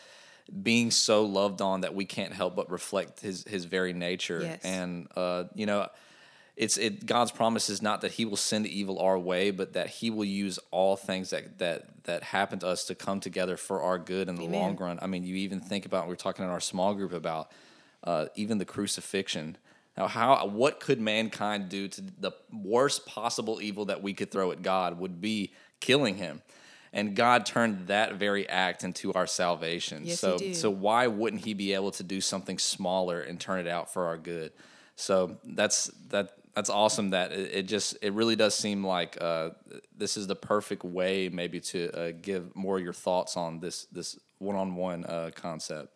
being 0.63 0.91
so 0.91 1.23
loved 1.25 1.61
on 1.61 1.81
that 1.81 1.93
we 1.93 2.05
can't 2.05 2.33
help 2.33 2.55
but 2.55 2.69
reflect 2.69 3.19
his 3.19 3.43
his 3.45 3.65
very 3.65 3.93
nature 3.93 4.41
yes. 4.41 4.59
and 4.63 5.07
uh, 5.15 5.43
you 5.53 5.65
know 5.65 5.87
it's 6.57 6.77
it 6.77 7.05
God's 7.05 7.31
promise 7.31 7.69
is 7.69 7.83
not 7.83 8.01
that 8.01 8.13
He 8.13 8.25
will 8.25 8.35
send 8.35 8.65
evil 8.65 8.99
our 8.99 9.17
way, 9.17 9.51
but 9.51 9.73
that 9.73 9.87
He 9.87 10.09
will 10.09 10.25
use 10.25 10.59
all 10.71 10.95
things 10.95 11.29
that 11.29 11.59
that 11.59 12.03
that 12.05 12.23
happen 12.23 12.59
to 12.59 12.67
us 12.67 12.85
to 12.85 12.95
come 12.95 13.19
together 13.19 13.55
for 13.57 13.83
our 13.83 13.99
good 13.99 14.27
in 14.27 14.35
the 14.35 14.45
Amen. 14.45 14.59
long 14.59 14.75
run. 14.77 14.99
I 15.01 15.05
mean, 15.05 15.23
you 15.23 15.35
even 15.35 15.61
think 15.61 15.85
about 15.85 16.07
we 16.07 16.13
are 16.13 16.17
talking 16.17 16.43
in 16.43 16.51
our 16.51 16.59
small 16.59 16.95
group 16.95 17.13
about 17.13 17.51
uh, 18.03 18.25
even 18.35 18.57
the 18.57 18.65
crucifixion. 18.65 19.57
Now, 19.95 20.07
how 20.07 20.47
what 20.47 20.79
could 20.79 20.99
mankind 20.99 21.69
do 21.69 21.87
to 21.89 22.01
the 22.01 22.31
worst 22.51 23.05
possible 23.05 23.61
evil 23.61 23.85
that 23.85 24.01
we 24.01 24.13
could 24.13 24.31
throw 24.31 24.51
at 24.51 24.63
God 24.63 24.97
would 24.97 25.21
be 25.21 25.53
killing 25.79 26.15
Him, 26.15 26.41
and 26.91 27.15
God 27.15 27.45
turned 27.45 27.87
that 27.87 28.15
very 28.15 28.49
act 28.49 28.83
into 28.83 29.13
our 29.13 29.27
salvation. 29.27 30.05
Yes, 30.05 30.19
so 30.19 30.37
so 30.53 30.71
why 30.71 31.05
wouldn't 31.05 31.45
He 31.45 31.53
be 31.53 31.73
able 31.73 31.91
to 31.91 32.03
do 32.03 32.19
something 32.19 32.57
smaller 32.57 33.21
and 33.21 33.39
turn 33.39 33.59
it 33.59 33.67
out 33.67 33.93
for 33.93 34.07
our 34.07 34.17
good? 34.17 34.53
So 34.95 35.37
that's 35.43 35.91
that 36.09 36.36
that's 36.57 36.71
awesome 36.71 37.11
that 37.11 37.31
it, 37.31 37.51
it, 37.53 37.63
just 37.67 37.95
it 38.01 38.13
really 38.13 38.35
does 38.35 38.55
seem 38.55 38.83
like 38.83 39.15
uh, 39.21 39.51
this 39.95 40.17
is 40.17 40.25
the 40.25 40.35
perfect 40.35 40.83
way 40.83 41.29
maybe 41.31 41.59
to 41.59 41.91
uh, 41.91 42.11
give 42.19 42.55
more 42.55 42.79
of 42.79 42.83
your 42.83 42.93
thoughts 42.93 43.37
on 43.37 43.59
this 43.59 43.85
this 43.91 44.17
one-on-one 44.39 45.05
uh, 45.05 45.29
concept. 45.35 45.93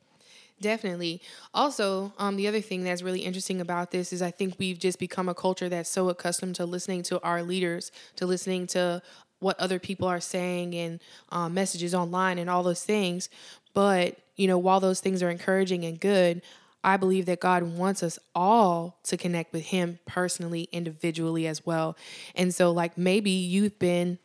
Definitely. 0.62 1.20
Also 1.52 2.14
um, 2.20 2.36
the 2.36 2.48
other 2.48 2.62
thing 2.62 2.84
that's 2.84 3.02
really 3.02 3.22
interesting 3.22 3.60
about 3.60 3.90
this 3.90 4.14
is 4.14 4.22
i 4.22 4.30
think 4.30 4.54
we've 4.60 4.78
just 4.78 5.00
become 5.00 5.28
a 5.28 5.34
culture 5.34 5.68
that's 5.68 5.90
so 5.90 6.10
accustomed 6.10 6.54
to 6.56 6.66
listening 6.66 7.02
to 7.02 7.20
our 7.24 7.42
leaders 7.42 7.92
to 8.18 8.28
listening 8.28 8.68
to 8.68 9.02
what 9.40 9.60
other 9.60 9.80
people 9.80 10.08
are 10.08 10.20
saying 10.22 10.76
and 10.76 11.00
um, 11.30 11.56
messages 11.56 11.96
online 11.96 12.38
and 12.38 12.50
all 12.50 12.62
those 12.62 12.84
things. 12.84 13.28
But, 13.74 14.18
you 14.36 14.48
know, 14.48 14.60
while 14.60 14.80
those 14.80 15.00
things 15.02 15.24
are 15.24 15.32
encouraging 15.32 15.84
and 15.84 16.00
good, 16.00 16.44
I 16.84 16.98
believe 16.98 17.26
that 17.28 17.40
God 17.40 17.64
wants 17.64 18.02
us 18.04 18.18
all 18.34 19.00
to 19.04 19.18
connect 19.18 19.54
with 19.54 19.66
Him 19.66 20.00
personally, 20.06 20.68
individually 20.72 21.48
as 21.48 21.66
well. 21.66 21.96
And 22.36 22.54
so, 22.54 22.72
like, 22.72 22.98
maybe 22.98 23.32
you've 23.32 23.78
been, 23.78 24.18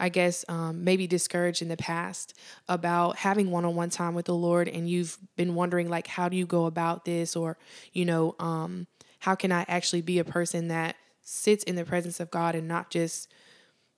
I 0.00 0.08
guess, 0.08 0.44
um, 0.48 0.84
maybe 0.84 1.06
discouraged 1.06 1.62
in 1.62 1.68
the 1.68 1.76
past 1.76 2.34
about 2.68 3.16
having 3.16 3.50
one 3.50 3.64
on 3.64 3.76
one 3.76 3.90
time 3.90 4.14
with 4.14 4.26
the 4.26 4.34
Lord, 4.34 4.68
and 4.68 4.88
you've 4.88 5.16
been 5.36 5.54
wondering, 5.54 5.88
like, 5.88 6.06
how 6.06 6.28
do 6.28 6.36
you 6.36 6.46
go 6.46 6.66
about 6.66 7.04
this? 7.04 7.36
Or, 7.36 7.56
you 7.92 8.04
know, 8.04 8.34
um, 8.40 8.86
how 9.20 9.36
can 9.36 9.52
I 9.52 9.64
actually 9.68 10.02
be 10.02 10.18
a 10.18 10.24
person 10.24 10.68
that 10.68 10.96
sits 11.22 11.62
in 11.64 11.76
the 11.76 11.84
presence 11.84 12.18
of 12.18 12.30
God 12.30 12.56
and 12.56 12.66
not 12.66 12.90
just 12.90 13.32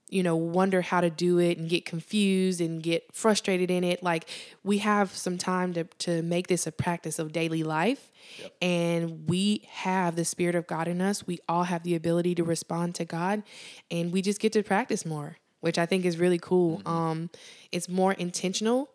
you 0.08 0.22
know, 0.22 0.36
wonder 0.36 0.82
how 0.82 1.00
to 1.00 1.10
do 1.10 1.38
it 1.38 1.58
and 1.58 1.68
get 1.68 1.84
confused 1.84 2.60
and 2.60 2.82
get 2.82 3.04
frustrated 3.12 3.70
in 3.70 3.84
it. 3.84 4.02
Like 4.02 4.28
we 4.62 4.78
have 4.78 5.10
some 5.10 5.38
time 5.38 5.72
to 5.74 5.84
to 5.84 6.22
make 6.22 6.46
this 6.46 6.66
a 6.66 6.72
practice 6.72 7.18
of 7.18 7.32
daily 7.32 7.62
life. 7.62 8.10
Yep. 8.40 8.52
And 8.62 9.28
we 9.28 9.66
have 9.70 10.16
the 10.16 10.24
spirit 10.24 10.54
of 10.54 10.66
God 10.66 10.88
in 10.88 11.00
us. 11.00 11.26
We 11.26 11.38
all 11.48 11.64
have 11.64 11.82
the 11.82 11.94
ability 11.94 12.34
to 12.36 12.44
respond 12.44 12.94
to 12.96 13.04
God 13.04 13.42
and 13.90 14.12
we 14.12 14.22
just 14.22 14.40
get 14.40 14.52
to 14.52 14.62
practice 14.62 15.04
more, 15.06 15.38
which 15.60 15.78
I 15.78 15.86
think 15.86 16.04
is 16.04 16.18
really 16.18 16.38
cool. 16.38 16.78
Mm-hmm. 16.78 16.88
Um 16.88 17.30
it's 17.72 17.88
more 17.88 18.12
intentional 18.12 18.90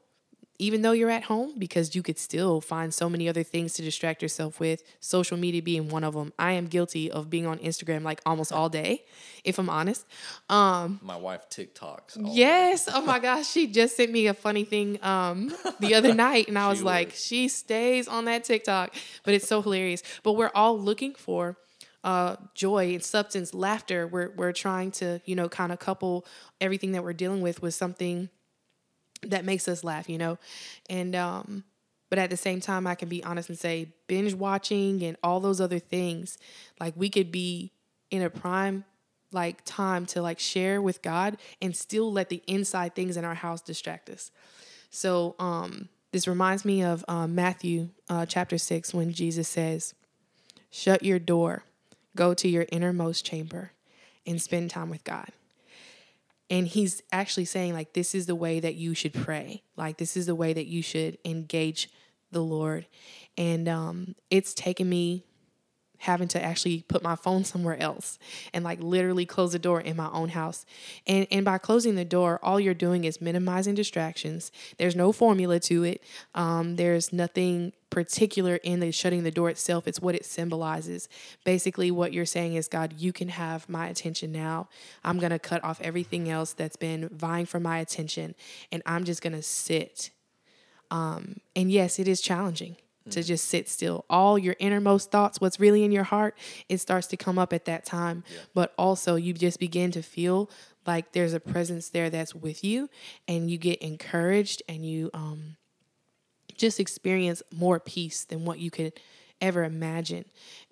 even 0.59 0.81
though 0.81 0.91
you're 0.91 1.09
at 1.09 1.23
home, 1.23 1.53
because 1.57 1.95
you 1.95 2.03
could 2.03 2.19
still 2.19 2.59
find 2.59 2.93
so 2.93 3.09
many 3.09 3.29
other 3.29 3.43
things 3.43 3.73
to 3.73 3.81
distract 3.81 4.21
yourself 4.21 4.59
with, 4.59 4.83
social 4.99 5.37
media 5.37 5.61
being 5.61 5.87
one 5.87 6.03
of 6.03 6.13
them. 6.13 6.33
I 6.37 6.51
am 6.51 6.67
guilty 6.67 7.09
of 7.09 7.29
being 7.29 7.47
on 7.47 7.59
Instagram 7.59 8.03
like 8.03 8.21
almost 8.25 8.51
all 8.51 8.67
day, 8.67 9.05
if 9.45 9.57
I'm 9.57 9.69
honest. 9.69 10.05
Um, 10.49 10.99
my 11.01 11.15
wife 11.15 11.49
TikToks. 11.49 12.17
Yes. 12.33 12.85
Day. 12.85 12.91
oh 12.93 13.01
my 13.01 13.19
gosh. 13.19 13.47
She 13.47 13.67
just 13.67 13.95
sent 13.95 14.11
me 14.11 14.27
a 14.27 14.33
funny 14.33 14.65
thing 14.65 14.99
um, 15.01 15.55
the 15.79 15.95
other 15.95 16.13
night, 16.27 16.49
and 16.49 16.59
I 16.59 16.67
was 16.67 16.83
like, 16.83 17.13
she 17.13 17.47
stays 17.47 18.09
on 18.09 18.25
that 18.25 18.43
TikTok, 18.43 18.93
but 19.23 19.33
it's 19.33 19.47
so 19.47 19.61
hilarious. 19.61 20.03
But 20.23 20.33
we're 20.33 20.51
all 20.53 20.77
looking 20.77 21.15
for 21.15 21.57
uh, 22.03 22.35
joy 22.53 22.93
and 22.93 23.03
substance, 23.03 23.53
laughter. 23.53 24.07
We're, 24.07 24.31
we're 24.35 24.51
trying 24.51 24.91
to, 24.91 25.21
you 25.23 25.35
know, 25.35 25.47
kind 25.47 25.71
of 25.71 25.79
couple 25.79 26.25
everything 26.59 26.91
that 26.93 27.03
we're 27.03 27.13
dealing 27.13 27.41
with 27.41 27.61
with 27.61 27.73
something 27.73 28.29
that 29.23 29.45
makes 29.45 29.67
us 29.67 29.83
laugh, 29.83 30.09
you 30.09 30.17
know? 30.17 30.37
And 30.89 31.15
um 31.15 31.63
but 32.09 32.19
at 32.19 32.29
the 32.29 32.37
same 32.37 32.59
time 32.59 32.87
I 32.87 32.95
can 32.95 33.09
be 33.09 33.23
honest 33.23 33.49
and 33.49 33.57
say 33.57 33.89
binge 34.07 34.33
watching 34.33 35.03
and 35.03 35.17
all 35.23 35.39
those 35.39 35.61
other 35.61 35.79
things, 35.79 36.37
like 36.79 36.93
we 36.95 37.09
could 37.09 37.31
be 37.31 37.71
in 38.09 38.21
a 38.21 38.29
prime 38.29 38.85
like 39.31 39.63
time 39.63 40.07
to 40.07 40.21
like 40.21 40.39
share 40.39 40.81
with 40.81 41.01
God 41.03 41.37
and 41.61 41.75
still 41.75 42.11
let 42.11 42.29
the 42.29 42.41
inside 42.47 42.95
things 42.95 43.15
in 43.15 43.25
our 43.25 43.35
house 43.35 43.61
distract 43.61 44.09
us. 44.09 44.31
So 44.89 45.35
um 45.39 45.89
this 46.11 46.27
reminds 46.27 46.65
me 46.65 46.83
of 46.83 47.05
um, 47.07 47.35
Matthew 47.35 47.89
uh, 48.09 48.25
chapter 48.25 48.57
6 48.57 48.95
when 48.95 49.13
Jesus 49.13 49.47
says, 49.47 49.93
Shut 50.71 51.03
your 51.03 51.19
door, 51.19 51.65
go 52.15 52.33
to 52.33 52.47
your 52.47 52.65
innermost 52.71 53.23
chamber, 53.23 53.73
and 54.25 54.41
spend 54.41 54.71
time 54.71 54.89
with 54.89 55.03
God 55.03 55.29
and 56.49 56.67
he's 56.67 57.01
actually 57.11 57.45
saying 57.45 57.73
like 57.73 57.93
this 57.93 58.15
is 58.15 58.25
the 58.25 58.35
way 58.35 58.59
that 58.59 58.75
you 58.75 58.93
should 58.93 59.13
pray. 59.13 59.63
Like 59.75 59.97
this 59.97 60.17
is 60.17 60.25
the 60.25 60.35
way 60.35 60.53
that 60.53 60.65
you 60.67 60.81
should 60.81 61.17
engage 61.23 61.89
the 62.31 62.41
lord. 62.41 62.87
And 63.37 63.67
um 63.67 64.15
it's 64.29 64.53
taken 64.53 64.89
me 64.89 65.25
having 65.99 66.27
to 66.29 66.41
actually 66.41 66.81
put 66.87 67.03
my 67.03 67.15
phone 67.15 67.43
somewhere 67.43 67.79
else 67.81 68.17
and 68.53 68.63
like 68.63 68.81
literally 68.81 69.25
close 69.25 69.51
the 69.51 69.59
door 69.59 69.81
in 69.81 69.95
my 69.95 70.09
own 70.11 70.29
house. 70.29 70.65
And 71.05 71.27
and 71.29 71.45
by 71.45 71.57
closing 71.57 71.95
the 71.95 72.05
door, 72.05 72.39
all 72.41 72.59
you're 72.59 72.73
doing 72.73 73.03
is 73.03 73.21
minimizing 73.21 73.75
distractions. 73.75 74.51
There's 74.77 74.95
no 74.95 75.11
formula 75.11 75.59
to 75.61 75.83
it. 75.83 76.03
Um, 76.33 76.77
there's 76.77 77.11
nothing 77.13 77.73
particular 77.89 78.55
in 78.57 78.79
the 78.79 78.91
shutting 78.91 79.23
the 79.23 79.31
door 79.31 79.49
itself. 79.49 79.87
It's 79.87 80.01
what 80.01 80.15
it 80.15 80.25
symbolizes. 80.25 81.09
Basically, 81.43 81.91
what 81.91 82.13
you're 82.13 82.25
saying 82.25 82.55
is, 82.55 82.67
God, 82.67 82.93
you 82.97 83.11
can 83.11 83.29
have 83.29 83.67
my 83.67 83.87
attention 83.87 84.31
now. 84.31 84.69
I'm 85.03 85.19
gonna 85.19 85.39
cut 85.39 85.63
off 85.63 85.81
everything 85.81 86.29
else 86.29 86.53
that's 86.53 86.75
been 86.75 87.09
vying 87.09 87.45
for 87.45 87.59
my 87.59 87.79
attention, 87.79 88.35
and 88.71 88.81
I'm 88.85 89.03
just 89.03 89.21
gonna 89.21 89.41
sit. 89.41 90.11
Um, 90.91 91.37
and 91.55 91.71
yes, 91.71 91.99
it 91.99 92.07
is 92.07 92.21
challenging 92.21 92.77
to 93.09 93.23
just 93.23 93.47
sit 93.47 93.69
still. 93.69 94.05
All 94.09 94.37
your 94.37 94.55
innermost 94.59 95.11
thoughts, 95.11 95.39
what's 95.41 95.59
really 95.59 95.83
in 95.83 95.91
your 95.91 96.03
heart, 96.03 96.37
it 96.67 96.79
starts 96.79 97.07
to 97.07 97.17
come 97.17 97.37
up 97.37 97.53
at 97.53 97.65
that 97.65 97.85
time. 97.85 98.23
Yeah. 98.29 98.39
But 98.53 98.73
also, 98.77 99.15
you 99.15 99.33
just 99.33 99.59
begin 99.59 99.91
to 99.91 100.01
feel 100.01 100.49
like 100.85 101.11
there's 101.11 101.33
a 101.33 101.39
presence 101.39 101.89
there 101.89 102.09
that's 102.09 102.33
with 102.33 102.63
you, 102.63 102.89
and 103.27 103.49
you 103.49 103.57
get 103.57 103.79
encouraged 103.81 104.63
and 104.67 104.85
you 104.85 105.09
um, 105.13 105.57
just 106.57 106.79
experience 106.79 107.43
more 107.55 107.79
peace 107.79 108.23
than 108.23 108.45
what 108.45 108.59
you 108.59 108.71
could 108.71 108.93
ever 109.41 109.63
imagine. 109.63 110.25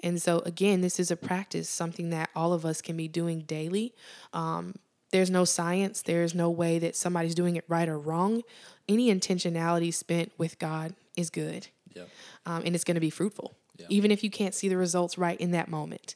And 0.03 0.21
so, 0.21 0.39
again, 0.39 0.81
this 0.81 0.99
is 0.99 1.11
a 1.11 1.15
practice, 1.15 1.69
something 1.69 2.09
that 2.09 2.29
all 2.35 2.53
of 2.53 2.65
us 2.65 2.81
can 2.81 2.97
be 2.97 3.07
doing 3.07 3.41
daily. 3.41 3.93
Um, 4.33 4.75
there's 5.11 5.29
no 5.29 5.45
science, 5.45 6.01
there's 6.01 6.35
no 6.35 6.49
way 6.49 6.79
that 6.79 6.95
somebody's 6.95 7.35
doing 7.35 7.55
it 7.55 7.63
right 7.67 7.87
or 7.87 7.97
wrong. 7.97 8.43
Any 8.89 9.13
intentionality 9.13 9.93
spent 9.93 10.31
with 10.37 10.59
God 10.59 10.95
is 11.15 11.29
good. 11.29 11.67
Yeah. 11.97 12.03
Um, 12.45 12.63
and 12.65 12.75
it's 12.75 12.83
going 12.83 12.95
to 12.95 13.01
be 13.01 13.09
fruitful, 13.09 13.55
yeah. 13.77 13.87
even 13.89 14.11
if 14.11 14.23
you 14.23 14.29
can't 14.29 14.53
see 14.53 14.69
the 14.69 14.77
results 14.77 15.17
right 15.17 15.39
in 15.39 15.51
that 15.51 15.67
moment. 15.67 16.15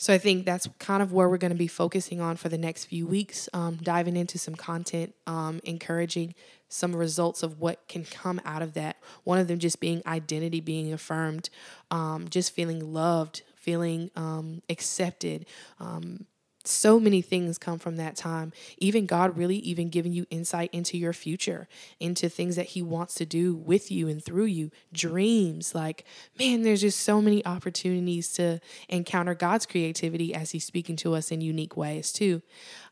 So 0.00 0.14
I 0.14 0.18
think 0.18 0.46
that's 0.46 0.68
kind 0.78 1.02
of 1.02 1.12
where 1.12 1.28
we're 1.28 1.38
going 1.38 1.52
to 1.52 1.58
be 1.58 1.66
focusing 1.66 2.20
on 2.20 2.36
for 2.36 2.48
the 2.48 2.56
next 2.56 2.84
few 2.84 3.04
weeks, 3.04 3.48
um, 3.52 3.78
diving 3.82 4.16
into 4.16 4.38
some 4.38 4.54
content, 4.54 5.12
um, 5.26 5.60
encouraging 5.64 6.36
some 6.68 6.94
results 6.94 7.42
of 7.42 7.58
what 7.58 7.88
can 7.88 8.04
come 8.04 8.40
out 8.44 8.62
of 8.62 8.74
that. 8.74 8.96
One 9.24 9.40
of 9.40 9.48
them 9.48 9.58
just 9.58 9.80
being 9.80 10.00
identity 10.06 10.60
being 10.60 10.92
affirmed, 10.92 11.50
um, 11.90 12.28
just 12.28 12.52
feeling 12.52 12.92
loved, 12.92 13.42
feeling 13.56 14.12
um, 14.14 14.62
accepted, 14.68 15.46
um, 15.80 16.26
so 16.68 17.00
many 17.00 17.22
things 17.22 17.58
come 17.58 17.78
from 17.78 17.96
that 17.96 18.16
time. 18.16 18.52
Even 18.78 19.06
God 19.06 19.36
really 19.36 19.56
even 19.56 19.88
giving 19.88 20.12
you 20.12 20.26
insight 20.30 20.70
into 20.72 20.96
your 20.98 21.12
future, 21.12 21.68
into 21.98 22.28
things 22.28 22.56
that 22.56 22.66
He 22.66 22.82
wants 22.82 23.14
to 23.14 23.26
do 23.26 23.54
with 23.54 23.90
you 23.90 24.08
and 24.08 24.22
through 24.22 24.46
you, 24.46 24.70
dreams. 24.92 25.74
Like, 25.74 26.04
man, 26.38 26.62
there's 26.62 26.80
just 26.80 27.00
so 27.00 27.20
many 27.20 27.44
opportunities 27.44 28.32
to 28.34 28.60
encounter 28.88 29.34
God's 29.34 29.66
creativity 29.66 30.34
as 30.34 30.50
He's 30.50 30.64
speaking 30.64 30.96
to 30.96 31.14
us 31.14 31.30
in 31.30 31.40
unique 31.40 31.76
ways, 31.76 32.12
too. 32.12 32.42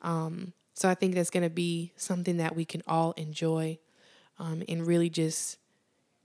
Um, 0.02 0.52
so 0.74 0.88
I 0.88 0.94
think 0.94 1.14
that's 1.14 1.30
going 1.30 1.42
to 1.42 1.50
be 1.50 1.92
something 1.96 2.36
that 2.36 2.54
we 2.54 2.64
can 2.64 2.82
all 2.86 3.12
enjoy 3.12 3.78
um, 4.38 4.62
and 4.68 4.86
really 4.86 5.08
just 5.08 5.58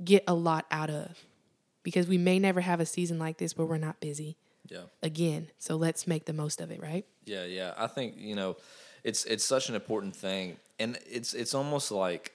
get 0.03 0.23
a 0.27 0.33
lot 0.33 0.65
out 0.71 0.89
of 0.89 1.17
because 1.83 2.07
we 2.07 2.17
may 2.17 2.39
never 2.39 2.61
have 2.61 2.79
a 2.79 2.85
season 2.85 3.17
like 3.19 3.37
this 3.37 3.57
where 3.57 3.65
we're 3.65 3.77
not 3.77 3.99
busy. 3.99 4.37
Yeah. 4.71 4.83
Again, 5.03 5.47
so 5.59 5.75
let's 5.75 6.07
make 6.07 6.25
the 6.25 6.33
most 6.33 6.61
of 6.61 6.71
it, 6.71 6.81
right? 6.81 7.05
Yeah, 7.25 7.43
yeah. 7.43 7.73
I 7.77 7.87
think 7.87 8.15
you 8.17 8.35
know, 8.35 8.55
it's 9.03 9.25
it's 9.25 9.43
such 9.43 9.67
an 9.67 9.75
important 9.75 10.15
thing, 10.15 10.55
and 10.79 10.97
it's 11.09 11.33
it's 11.33 11.53
almost 11.53 11.91
like 11.91 12.33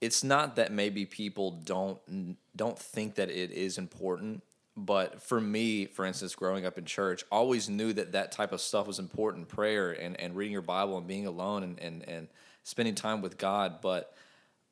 it's 0.00 0.22
not 0.22 0.56
that 0.56 0.70
maybe 0.70 1.04
people 1.04 1.50
don't 1.64 1.98
don't 2.54 2.78
think 2.78 3.16
that 3.16 3.28
it 3.28 3.50
is 3.50 3.76
important 3.76 4.42
but 4.76 5.22
for 5.22 5.40
me 5.40 5.86
for 5.86 6.04
instance 6.04 6.34
growing 6.34 6.64
up 6.64 6.78
in 6.78 6.84
church 6.84 7.24
always 7.30 7.68
knew 7.68 7.92
that 7.92 8.12
that 8.12 8.32
type 8.32 8.52
of 8.52 8.60
stuff 8.60 8.86
was 8.86 8.98
important 8.98 9.48
prayer 9.48 9.92
and, 9.92 10.18
and 10.18 10.34
reading 10.34 10.52
your 10.52 10.62
bible 10.62 10.96
and 10.96 11.06
being 11.06 11.26
alone 11.26 11.62
and, 11.62 11.78
and, 11.78 12.08
and 12.08 12.28
spending 12.64 12.94
time 12.94 13.20
with 13.20 13.36
god 13.36 13.80
but 13.82 14.14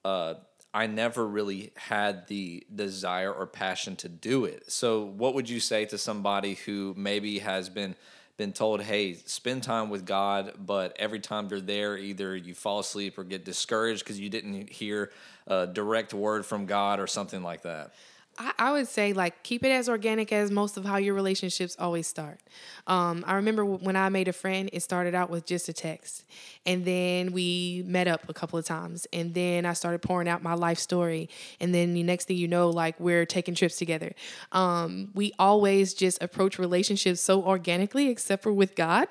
uh, 0.05 0.35
I 0.73 0.87
never 0.87 1.27
really 1.27 1.73
had 1.77 2.29
the 2.29 2.65
desire 2.73 3.33
or 3.33 3.47
passion 3.47 3.97
to 3.97 4.09
do 4.09 4.45
it. 4.45 4.71
So, 4.71 5.05
what 5.05 5.35
would 5.35 5.49
you 5.49 5.59
say 5.61 5.85
to 5.87 5.99
somebody 5.99 6.55
who 6.55 6.95
maybe 6.97 7.41
has 7.41 7.69
been 7.69 7.97
been 8.37 8.53
told, 8.53 8.81
"Hey, 8.81 9.15
spend 9.27 9.63
time 9.65 9.91
with 9.91 10.07
God," 10.07 10.55
but 10.59 10.97
every 10.99 11.21
time 11.21 11.49
they're 11.49 11.61
there, 11.61 11.99
either 11.99 12.35
you 12.37 12.55
fall 12.55 12.79
asleep 12.79 13.19
or 13.19 13.25
get 13.25 13.45
discouraged 13.45 14.03
because 14.03 14.19
you 14.19 14.31
didn't 14.31 14.71
hear 14.71 15.13
a 15.47 15.67
direct 15.67 16.15
word 16.15 16.47
from 16.47 16.67
God 16.67 17.01
or 17.01 17.07
something 17.07 17.43
like 17.43 17.63
that? 17.63 17.93
I, 18.41 18.53
I 18.59 18.73
would 18.73 18.89
say 18.89 19.13
like 19.13 19.43
keep 19.43 19.63
it 19.65 19.69
as 19.69 19.89
organic 19.89 20.33
as 20.33 20.51
most 20.51 20.77
of 20.77 20.85
how 20.85 20.97
your 20.97 21.15
relationships 21.15 21.77
always 21.79 22.07
start. 22.07 22.41
Um, 22.87 23.23
I 23.27 23.35
remember 23.35 23.65
when 23.65 23.95
I 23.95 24.09
made 24.09 24.27
a 24.29 24.33
friend, 24.33 24.71
it 24.73 24.81
started 24.81 25.15
out 25.15 25.31
with 25.31 25.45
just 25.47 25.69
a 25.69 25.73
text, 25.73 26.25
and 26.65 26.85
then 26.85 27.33
we 27.33 27.85
met 27.87 28.09
up 28.09 28.29
a 28.29 28.33
couple 28.33 28.59
of 28.59 28.65
times, 28.65 29.07
and 29.13 29.35
then 29.35 29.67
I 29.67 29.75
started 29.75 30.01
pouring 30.01 30.27
out 30.27 30.43
my 30.43 30.55
life 30.55 30.79
story, 30.79 31.29
and 31.61 31.75
then 31.75 31.93
the 31.93 32.03
next 32.03 32.27
thing 32.27 32.39
you 32.39 32.49
know, 32.49 32.71
like 32.71 32.99
we're 32.99 33.27
taking 33.27 33.55
trips 33.55 33.77
together. 33.77 34.13
Um, 34.53 35.11
we 35.15 35.33
always 35.39 35.93
just 35.93 36.23
approach 36.23 36.59
relationships 36.59 37.21
so 37.21 37.43
organically, 37.45 38.09
except 38.09 38.43
for 38.43 38.53
with 38.53 38.75
God. 38.75 39.07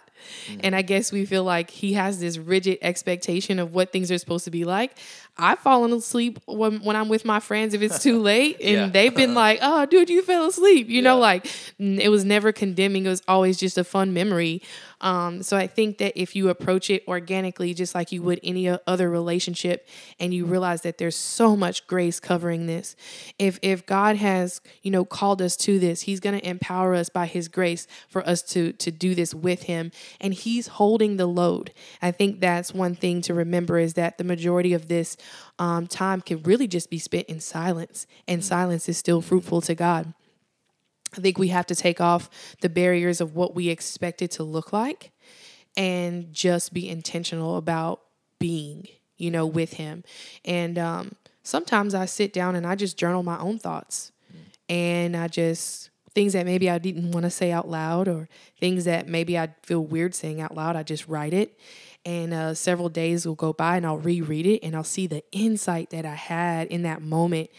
Mm-hmm. 0.48 0.60
And 0.64 0.76
I 0.76 0.82
guess 0.82 1.12
we 1.12 1.26
feel 1.26 1.44
like 1.44 1.70
he 1.70 1.94
has 1.94 2.20
this 2.20 2.38
rigid 2.38 2.78
expectation 2.82 3.60
of 3.60 3.74
what 3.74 3.92
things 3.92 4.12
are 4.12 4.18
supposed 4.18 4.46
to 4.46 4.52
be 4.52 4.66
like. 4.66 4.98
I've 5.38 5.60
fallen 5.60 5.94
asleep 5.94 6.40
when, 6.46 6.84
when 6.84 6.96
I'm 6.96 7.08
with 7.08 7.24
my 7.24 7.40
friends 7.40 7.74
if 7.74 7.82
it's 7.82 8.04
too 8.04 8.20
late, 8.22 8.58
and 8.62 8.76
yeah. 8.76 8.88
they've 8.90 9.16
been 9.16 9.34
like, 9.34 9.60
"Oh, 9.62 9.86
dude, 9.86 10.10
you 10.10 10.22
fell 10.22 10.48
asleep." 10.48 10.90
You 10.90 10.96
yeah. 10.96 11.02
know, 11.02 11.18
like 11.18 11.50
it 11.80 12.10
was 12.10 12.26
never 12.26 12.52
condemning. 12.52 13.06
It 13.06 13.10
was 13.10 13.24
always 13.28 13.58
just 13.58 13.78
a 13.78 13.84
fun 13.84 14.14
memory. 14.14 14.62
Um, 15.01 15.44
so 15.44 15.56
I 15.58 15.68
think 15.68 15.98
that 16.00 16.20
if 16.20 16.36
you 16.36 16.50
approach 16.50 16.89
it 16.89 17.03
organically, 17.08 17.74
just 17.74 17.96
like 17.96 18.12
you 18.12 18.22
would 18.24 18.39
any 18.44 18.70
other 18.70 19.10
relationship, 19.10 19.88
and 20.20 20.34
you 20.34 20.46
realize 20.46 20.82
that 20.82 20.98
there's 20.98 21.15
so 21.15 21.56
much 21.56 21.88
grace 21.88 22.20
covering 22.20 22.65
this, 22.65 22.96
if 23.38 23.60
if 23.62 23.86
God 23.86 24.18
has 24.18 24.62
you 24.82 24.91
know 24.91 25.06
called 25.06 25.41
us 25.41 25.56
to 25.58 25.79
this, 25.79 26.01
He's 26.01 26.20
going 26.20 26.39
to 26.39 26.48
empower 26.48 26.94
us 26.96 27.10
by 27.10 27.25
His 27.25 27.48
grace 27.48 27.88
for 28.10 28.27
us 28.27 28.41
to 28.44 28.74
to 28.74 28.91
do 28.91 29.15
this 29.15 29.34
with 29.34 29.63
Him, 29.63 29.91
and 30.20 30.34
He's 30.34 30.68
holding 30.68 31.18
the 31.18 31.27
load. 31.27 31.72
I 32.01 32.12
think 32.12 32.39
that's 32.39 32.74
one 32.74 32.96
thing 32.96 33.22
to 33.22 33.34
remember 33.34 33.77
is 33.77 33.94
that 33.94 34.18
the 34.18 34.24
majority 34.24 34.74
of 34.74 34.88
this 34.88 35.15
um, 35.58 35.88
time 35.88 36.22
can 36.22 36.44
really 36.44 36.68
just 36.68 36.89
be 36.89 37.00
spent 37.00 37.27
in 37.27 37.39
silence, 37.39 38.06
and 38.27 38.44
silence 38.44 38.89
is 38.89 38.98
still 38.98 39.22
fruitful 39.22 39.62
to 39.62 39.75
God. 39.75 40.13
I 41.18 41.22
think 41.22 41.38
we 41.38 41.48
have 41.50 41.66
to 41.68 41.75
take 41.75 42.00
off 42.00 42.30
the 42.62 42.70
barriers 42.70 43.22
of 43.22 43.36
what 43.36 43.56
we 43.56 43.70
expect 43.70 44.22
it 44.22 44.32
to 44.32 44.44
look 44.44 44.72
like 44.72 45.12
and 45.75 46.34
just 46.34 46.74
be 46.74 46.88
intentional 46.89 47.58
about 47.58 48.01
being, 48.39 48.88
you 49.18 49.32
know, 49.32 49.46
with 49.46 49.74
Him. 49.74 50.04
And 50.46 50.78
um, 50.78 51.16
sometimes 51.44 51.96
I 51.96 52.06
sit 52.06 52.34
down 52.34 52.56
and 52.56 52.66
I 52.66 52.75
just 52.75 52.98
journal 52.98 53.24
my 53.24 53.39
own 53.39 53.60
thoughts 53.60 54.12
and 54.68 55.18
I 55.18 55.28
just 55.28 55.89
things 56.13 56.34
that 56.34 56.46
maybe 56.46 56.70
I 56.70 56.80
didn't 56.80 57.12
want 57.12 57.24
to 57.24 57.30
say 57.30 57.51
out 57.51 57.70
loud 57.70 58.08
or 58.08 58.28
things 58.60 58.86
that 58.86 59.08
maybe 59.08 59.38
I 59.38 59.54
feel 59.63 59.84
weird 59.84 60.16
saying 60.16 60.42
out 60.42 60.56
loud, 60.56 60.75
I 60.75 60.84
just 60.84 61.08
write 61.08 61.34
it. 61.34 61.58
And 62.06 62.34
uh, 62.34 62.54
several 62.54 62.89
days 62.89 63.25
will 63.25 63.36
go 63.36 63.54
by 63.54 63.78
and 63.78 63.86
I'll 63.86 63.98
reread 63.98 64.46
it 64.46 64.63
and 64.63 64.75
I'll 64.75 64.84
see 64.84 65.06
the 65.06 65.24
insight 65.32 65.89
that 65.92 66.06
I 66.06 66.16
had 66.16 66.68
in 66.68 66.84
that 66.84 67.01
moment 67.01 67.50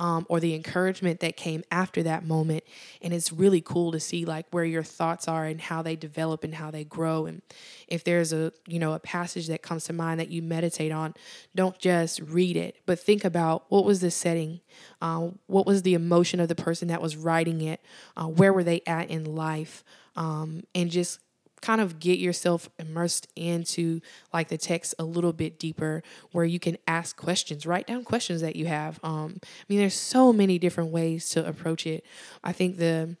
um, 0.00 0.24
or 0.30 0.40
the 0.40 0.54
encouragement 0.54 1.20
that 1.20 1.36
came 1.36 1.62
after 1.70 2.02
that 2.02 2.24
moment. 2.26 2.64
And 3.02 3.12
it's 3.12 3.30
really 3.30 3.60
cool 3.60 3.92
to 3.92 4.00
see 4.00 4.24
like 4.24 4.46
where 4.50 4.64
your 4.64 4.82
thoughts 4.82 5.28
are 5.28 5.44
and 5.44 5.60
how 5.60 5.82
they 5.82 5.94
develop 5.94 6.42
and 6.42 6.54
how 6.54 6.70
they 6.70 6.84
grow. 6.84 7.26
And 7.26 7.42
if 7.86 8.02
there's 8.02 8.32
a 8.32 8.52
you 8.66 8.78
know 8.78 8.94
a 8.94 8.98
passage 8.98 9.46
that 9.48 9.62
comes 9.62 9.84
to 9.84 9.92
mind 9.92 10.18
that 10.18 10.30
you 10.30 10.40
meditate 10.40 10.90
on, 10.90 11.14
don't 11.54 11.78
just 11.78 12.18
read 12.20 12.56
it, 12.56 12.76
but 12.86 12.98
think 12.98 13.24
about 13.24 13.66
what 13.68 13.84
was 13.84 14.00
the 14.00 14.10
setting, 14.10 14.60
uh, 15.02 15.28
what 15.46 15.66
was 15.66 15.82
the 15.82 15.92
emotion 15.92 16.40
of 16.40 16.48
the 16.48 16.54
person 16.54 16.88
that 16.88 17.02
was 17.02 17.16
writing 17.16 17.60
it, 17.60 17.80
uh, 18.16 18.24
where 18.24 18.54
were 18.54 18.64
they 18.64 18.80
at 18.86 19.10
in 19.10 19.36
life, 19.36 19.84
um, 20.16 20.62
and 20.74 20.90
just 20.90 21.20
kind 21.60 21.80
of 21.80 21.98
get 21.98 22.18
yourself 22.18 22.68
immersed 22.78 23.28
into 23.36 24.00
like 24.32 24.48
the 24.48 24.58
text 24.58 24.94
a 24.98 25.04
little 25.04 25.32
bit 25.32 25.58
deeper 25.58 26.02
where 26.32 26.44
you 26.44 26.58
can 26.58 26.76
ask 26.86 27.16
questions 27.16 27.66
write 27.66 27.86
down 27.86 28.04
questions 28.04 28.40
that 28.40 28.56
you 28.56 28.66
have. 28.66 28.98
Um 29.02 29.40
i 29.42 29.64
mean 29.68 29.78
there's 29.78 29.94
so 29.94 30.32
many 30.32 30.58
different 30.58 30.90
ways 30.90 31.28
to 31.30 31.46
approach 31.46 31.86
it. 31.86 32.04
I 32.42 32.52
think 32.52 32.76
the 32.78 33.16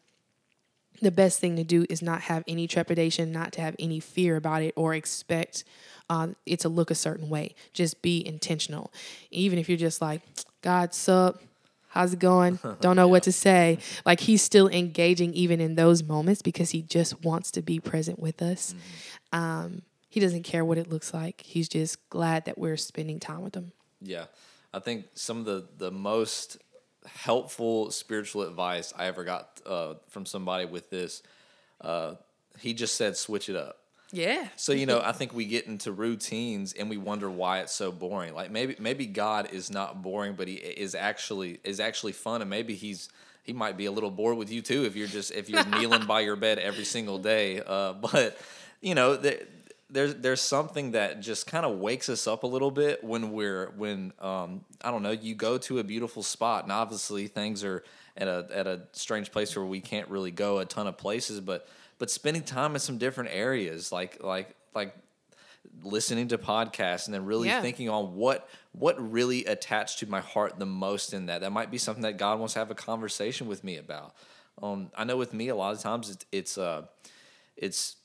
the 1.00 1.10
best 1.10 1.40
thing 1.40 1.56
to 1.56 1.64
do 1.64 1.86
is 1.88 2.02
not 2.02 2.22
have 2.22 2.44
any 2.46 2.66
trepidation 2.66 3.32
not 3.32 3.52
to 3.52 3.60
have 3.60 3.74
any 3.78 4.00
fear 4.00 4.36
about 4.36 4.62
it 4.62 4.74
or 4.76 4.94
expect 4.94 5.64
uh, 6.10 6.28
it 6.44 6.60
to 6.60 6.68
look 6.68 6.90
a 6.90 6.94
certain 6.94 7.30
way. 7.30 7.54
Just 7.72 8.02
be 8.02 8.26
intentional. 8.26 8.92
Even 9.30 9.58
if 9.58 9.68
you're 9.68 9.78
just 9.78 10.00
like 10.00 10.22
god 10.62 10.92
sup 10.92 11.40
How's 11.90 12.12
it 12.12 12.18
going? 12.18 12.58
Don't 12.80 12.96
know 12.96 13.08
what 13.08 13.24
to 13.24 13.32
say. 13.32 13.78
Like 14.06 14.20
he's 14.20 14.42
still 14.42 14.68
engaging 14.68 15.34
even 15.34 15.60
in 15.60 15.74
those 15.74 16.02
moments 16.02 16.40
because 16.40 16.70
he 16.70 16.82
just 16.82 17.22
wants 17.24 17.50
to 17.52 17.62
be 17.62 17.80
present 17.80 18.18
with 18.18 18.40
us. 18.40 18.74
Mm-hmm. 19.32 19.38
Um, 19.38 19.82
he 20.08 20.20
doesn't 20.20 20.44
care 20.44 20.64
what 20.64 20.78
it 20.78 20.88
looks 20.88 21.12
like. 21.12 21.40
He's 21.42 21.68
just 21.68 22.08
glad 22.08 22.44
that 22.46 22.58
we're 22.58 22.76
spending 22.76 23.20
time 23.20 23.42
with 23.42 23.54
him. 23.54 23.72
Yeah. 24.00 24.24
I 24.72 24.78
think 24.78 25.06
some 25.14 25.38
of 25.38 25.44
the, 25.44 25.66
the 25.78 25.90
most 25.90 26.58
helpful 27.06 27.90
spiritual 27.90 28.42
advice 28.42 28.92
I 28.96 29.06
ever 29.06 29.24
got 29.24 29.60
uh, 29.66 29.94
from 30.08 30.26
somebody 30.26 30.64
with 30.66 30.90
this, 30.90 31.22
uh, 31.80 32.14
he 32.60 32.74
just 32.74 32.96
said, 32.96 33.16
switch 33.16 33.48
it 33.48 33.56
up. 33.56 33.78
Yeah. 34.12 34.48
So 34.56 34.72
you 34.72 34.86
know, 34.86 35.00
I 35.00 35.12
think 35.12 35.34
we 35.34 35.44
get 35.44 35.66
into 35.66 35.92
routines 35.92 36.72
and 36.72 36.90
we 36.90 36.96
wonder 36.96 37.30
why 37.30 37.60
it's 37.60 37.72
so 37.72 37.92
boring. 37.92 38.34
Like 38.34 38.50
maybe 38.50 38.76
maybe 38.78 39.06
God 39.06 39.50
is 39.52 39.70
not 39.70 40.02
boring, 40.02 40.34
but 40.34 40.48
he 40.48 40.54
is 40.54 40.94
actually 40.94 41.60
is 41.64 41.80
actually 41.80 42.12
fun, 42.12 42.40
and 42.40 42.50
maybe 42.50 42.74
he's 42.74 43.08
he 43.42 43.52
might 43.52 43.76
be 43.76 43.86
a 43.86 43.92
little 43.92 44.10
bored 44.10 44.36
with 44.36 44.50
you 44.50 44.62
too 44.62 44.84
if 44.84 44.96
you're 44.96 45.08
just 45.08 45.32
if 45.32 45.48
you're 45.48 45.64
kneeling 45.64 46.06
by 46.06 46.20
your 46.20 46.36
bed 46.36 46.58
every 46.58 46.84
single 46.84 47.18
day. 47.18 47.60
Uh, 47.64 47.92
but 48.12 48.36
you 48.80 48.94
know, 48.94 49.16
there, 49.16 49.40
there's 49.88 50.14
there's 50.16 50.40
something 50.40 50.92
that 50.92 51.20
just 51.20 51.46
kind 51.46 51.64
of 51.64 51.78
wakes 51.78 52.08
us 52.08 52.26
up 52.26 52.42
a 52.42 52.46
little 52.46 52.70
bit 52.70 53.04
when 53.04 53.32
we're 53.32 53.70
when 53.76 54.12
um, 54.20 54.64
I 54.82 54.90
don't 54.90 55.02
know. 55.02 55.10
You 55.10 55.34
go 55.34 55.58
to 55.58 55.78
a 55.78 55.84
beautiful 55.84 56.22
spot, 56.22 56.64
and 56.64 56.72
obviously 56.72 57.26
things 57.26 57.62
are 57.64 57.84
at 58.16 58.28
a 58.28 58.46
at 58.52 58.66
a 58.66 58.82
strange 58.92 59.30
place 59.30 59.54
where 59.54 59.64
we 59.64 59.80
can't 59.80 60.08
really 60.08 60.30
go 60.30 60.58
a 60.58 60.64
ton 60.64 60.86
of 60.86 60.96
places, 60.96 61.40
but 61.40 61.68
but 62.00 62.10
spending 62.10 62.42
time 62.42 62.74
in 62.74 62.80
some 62.80 62.98
different 62.98 63.30
areas, 63.32 63.92
like 63.92 64.24
like 64.24 64.56
like 64.74 64.96
listening 65.82 66.28
to 66.28 66.38
podcasts 66.38 67.06
and 67.06 67.14
then 67.14 67.26
really 67.26 67.48
yeah. 67.48 67.60
thinking 67.60 67.90
on 67.90 68.16
what 68.16 68.48
what 68.72 68.96
really 69.12 69.44
attached 69.44 70.00
to 70.00 70.06
my 70.08 70.20
heart 70.20 70.58
the 70.58 70.66
most 70.66 71.12
in 71.12 71.26
that. 71.26 71.42
That 71.42 71.52
might 71.52 71.70
be 71.70 71.76
something 71.78 72.02
that 72.02 72.16
God 72.16 72.38
wants 72.38 72.54
to 72.54 72.58
have 72.58 72.70
a 72.70 72.74
conversation 72.74 73.46
with 73.46 73.62
me 73.62 73.76
about. 73.76 74.14
Um, 74.62 74.90
I 74.96 75.04
know 75.04 75.18
with 75.18 75.34
me, 75.34 75.48
a 75.48 75.54
lot 75.54 75.74
of 75.74 75.80
times 75.80 76.08
it's 76.08 76.26
it's 76.32 76.58
uh, 76.58 76.86
it's 77.54 77.96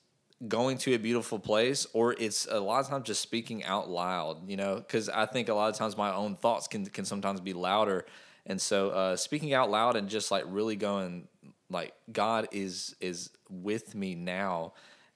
going 0.45 0.77
to 0.79 0.93
a 0.93 0.99
beautiful 0.99 1.39
place, 1.39 1.87
or 1.93 2.13
it's 2.19 2.47
a 2.51 2.59
lot 2.59 2.81
of 2.81 2.89
times 2.89 3.07
just 3.07 3.21
speaking 3.21 3.63
out 3.63 3.89
loud. 3.89 4.49
You 4.49 4.57
know, 4.57 4.75
because 4.75 5.07
I 5.07 5.25
think 5.25 5.47
a 5.47 5.53
lot 5.53 5.69
of 5.69 5.77
times 5.77 5.95
my 5.95 6.13
own 6.13 6.35
thoughts 6.35 6.67
can 6.67 6.85
can 6.85 7.05
sometimes 7.05 7.39
be 7.39 7.53
louder, 7.53 8.05
and 8.45 8.59
so 8.59 8.89
uh, 8.89 9.15
speaking 9.15 9.53
out 9.53 9.71
loud 9.71 9.95
and 9.95 10.09
just 10.09 10.31
like 10.31 10.43
really 10.47 10.75
going 10.75 11.29
like 11.69 11.93
God 12.11 12.47
is 12.51 12.95
is 12.99 13.29
with 13.49 13.95
me 13.95 14.15
now. 14.15 14.73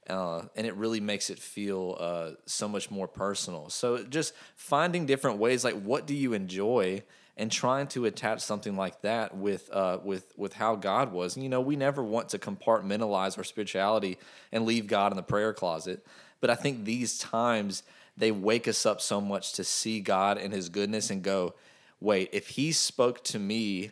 Uh, 0.09 0.45
and 0.55 0.65
it 0.65 0.73
really 0.75 0.99
makes 0.99 1.29
it 1.29 1.37
feel 1.37 1.95
uh, 1.99 2.31
so 2.47 2.67
much 2.67 2.89
more 2.89 3.07
personal. 3.07 3.69
So 3.69 4.03
just 4.03 4.33
finding 4.55 5.05
different 5.05 5.37
ways, 5.37 5.63
like 5.63 5.79
what 5.79 6.07
do 6.07 6.15
you 6.15 6.33
enjoy, 6.33 7.03
and 7.37 7.51
trying 7.51 7.85
to 7.87 8.05
attach 8.05 8.41
something 8.41 8.75
like 8.75 9.01
that 9.01 9.37
with 9.37 9.69
uh, 9.71 9.99
with 10.03 10.33
with 10.35 10.53
how 10.53 10.75
God 10.75 11.13
was. 11.13 11.35
And, 11.35 11.43
you 11.43 11.49
know, 11.49 11.61
we 11.61 11.75
never 11.75 12.03
want 12.03 12.29
to 12.29 12.39
compartmentalize 12.39 13.37
our 13.37 13.43
spirituality 13.43 14.17
and 14.51 14.65
leave 14.65 14.87
God 14.87 15.11
in 15.11 15.15
the 15.15 15.23
prayer 15.23 15.53
closet, 15.53 16.05
but 16.41 16.49
I 16.49 16.55
think 16.55 16.85
these 16.85 17.19
times 17.19 17.83
they 18.17 18.31
wake 18.31 18.67
us 18.67 18.85
up 18.85 18.99
so 18.99 19.21
much 19.21 19.53
to 19.53 19.63
see 19.63 20.01
God 20.01 20.37
and 20.37 20.53
His 20.53 20.69
goodness 20.69 21.09
and 21.09 21.23
go, 21.23 21.53
wait, 22.01 22.29
if 22.33 22.49
He 22.49 22.71
spoke 22.71 23.23
to 23.25 23.39
me 23.39 23.91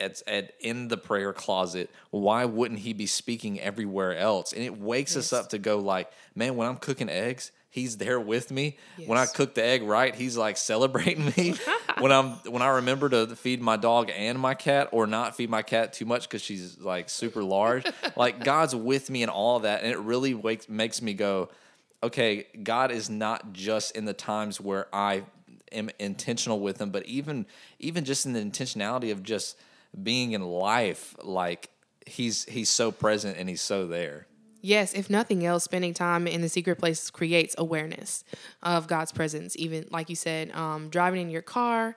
at, 0.00 0.22
at 0.26 0.52
in 0.60 0.88
the 0.88 0.96
prayer 0.96 1.32
closet, 1.32 1.90
why 2.10 2.44
wouldn't 2.44 2.80
he 2.80 2.92
be 2.92 3.06
speaking 3.06 3.60
everywhere 3.60 4.16
else? 4.16 4.52
And 4.52 4.62
it 4.62 4.78
wakes 4.78 5.14
yes. 5.14 5.32
us 5.32 5.32
up 5.32 5.50
to 5.50 5.58
go 5.58 5.78
like, 5.78 6.10
man, 6.34 6.56
when 6.56 6.68
I'm 6.68 6.76
cooking 6.76 7.08
eggs, 7.08 7.52
he's 7.70 7.96
there 7.96 8.20
with 8.20 8.50
me. 8.50 8.76
Yes. 8.96 9.08
When 9.08 9.18
I 9.18 9.26
cook 9.26 9.54
the 9.54 9.64
egg 9.64 9.82
right, 9.82 10.14
he's 10.14 10.36
like 10.36 10.56
celebrating 10.56 11.24
me. 11.36 11.54
when 11.98 12.12
I'm 12.12 12.32
when 12.50 12.62
I 12.62 12.68
remember 12.76 13.08
to 13.08 13.34
feed 13.34 13.60
my 13.60 13.76
dog 13.76 14.10
and 14.14 14.38
my 14.38 14.54
cat 14.54 14.88
or 14.92 15.06
not 15.06 15.36
feed 15.36 15.50
my 15.50 15.62
cat 15.62 15.92
too 15.92 16.04
much 16.04 16.28
cuz 16.28 16.42
she's 16.42 16.78
like 16.78 17.10
super 17.10 17.42
large, 17.42 17.84
like 18.16 18.44
God's 18.44 18.74
with 18.74 19.10
me 19.10 19.22
in 19.22 19.28
all 19.28 19.60
that 19.60 19.82
and 19.82 19.90
it 19.90 19.98
really 19.98 20.34
wakes 20.34 20.68
makes 20.68 21.02
me 21.02 21.14
go, 21.14 21.50
okay, 22.02 22.46
God 22.62 22.92
is 22.92 23.10
not 23.10 23.52
just 23.52 23.96
in 23.96 24.04
the 24.04 24.12
times 24.12 24.60
where 24.60 24.86
I 24.94 25.24
am 25.72 25.90
intentional 25.98 26.60
with 26.60 26.80
him, 26.80 26.90
but 26.90 27.04
even 27.06 27.46
even 27.80 28.04
just 28.04 28.24
in 28.24 28.34
the 28.34 28.40
intentionality 28.40 29.10
of 29.10 29.22
just 29.22 29.56
being 30.02 30.32
in 30.32 30.42
life, 30.42 31.14
like 31.22 31.70
he's 32.06 32.44
he's 32.44 32.70
so 32.70 32.90
present 32.90 33.36
and 33.38 33.48
he's 33.48 33.62
so 33.62 33.86
there. 33.86 34.26
Yes, 34.60 34.94
if 34.94 35.10
nothing 35.10 35.44
else, 35.44 35.64
spending 35.64 35.92
time 35.92 36.26
in 36.26 36.40
the 36.40 36.48
secret 36.48 36.78
place 36.78 37.10
creates 37.10 37.54
awareness 37.58 38.24
of 38.62 38.86
God's 38.86 39.12
presence. 39.12 39.54
Even 39.58 39.86
like 39.90 40.08
you 40.08 40.16
said, 40.16 40.50
um, 40.52 40.88
driving 40.88 41.20
in 41.20 41.28
your 41.28 41.42
car, 41.42 41.96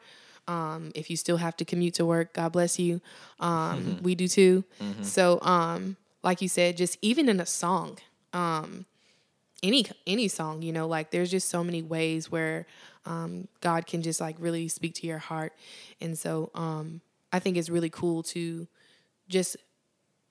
um, 0.49 0.91
if 0.93 1.09
you 1.09 1.15
still 1.15 1.37
have 1.37 1.55
to 1.57 1.65
commute 1.65 1.93
to 1.93 2.05
work, 2.05 2.33
God 2.33 2.51
bless 2.51 2.77
you. 2.77 2.99
Um, 3.39 3.49
mm-hmm. 3.49 3.97
We 4.03 4.15
do 4.15 4.27
too. 4.27 4.65
Mm-hmm. 4.81 5.03
So, 5.03 5.39
um, 5.41 5.95
like 6.23 6.41
you 6.41 6.49
said, 6.49 6.75
just 6.75 6.97
even 7.01 7.29
in 7.29 7.39
a 7.39 7.45
song, 7.45 7.99
um, 8.33 8.85
any 9.63 9.85
any 10.05 10.27
song, 10.27 10.61
you 10.61 10.73
know, 10.73 10.87
like 10.87 11.11
there's 11.11 11.31
just 11.31 11.49
so 11.49 11.63
many 11.63 11.81
ways 11.81 12.29
where 12.29 12.65
um, 13.05 13.47
God 13.61 13.87
can 13.87 14.01
just 14.01 14.19
like 14.19 14.35
really 14.39 14.67
speak 14.67 14.93
to 14.95 15.07
your 15.07 15.19
heart, 15.19 15.53
and 16.01 16.17
so 16.17 16.51
um, 16.53 17.01
I 17.31 17.39
think 17.39 17.57
it's 17.57 17.69
really 17.69 17.89
cool 17.89 18.23
to 18.23 18.67
just 19.27 19.57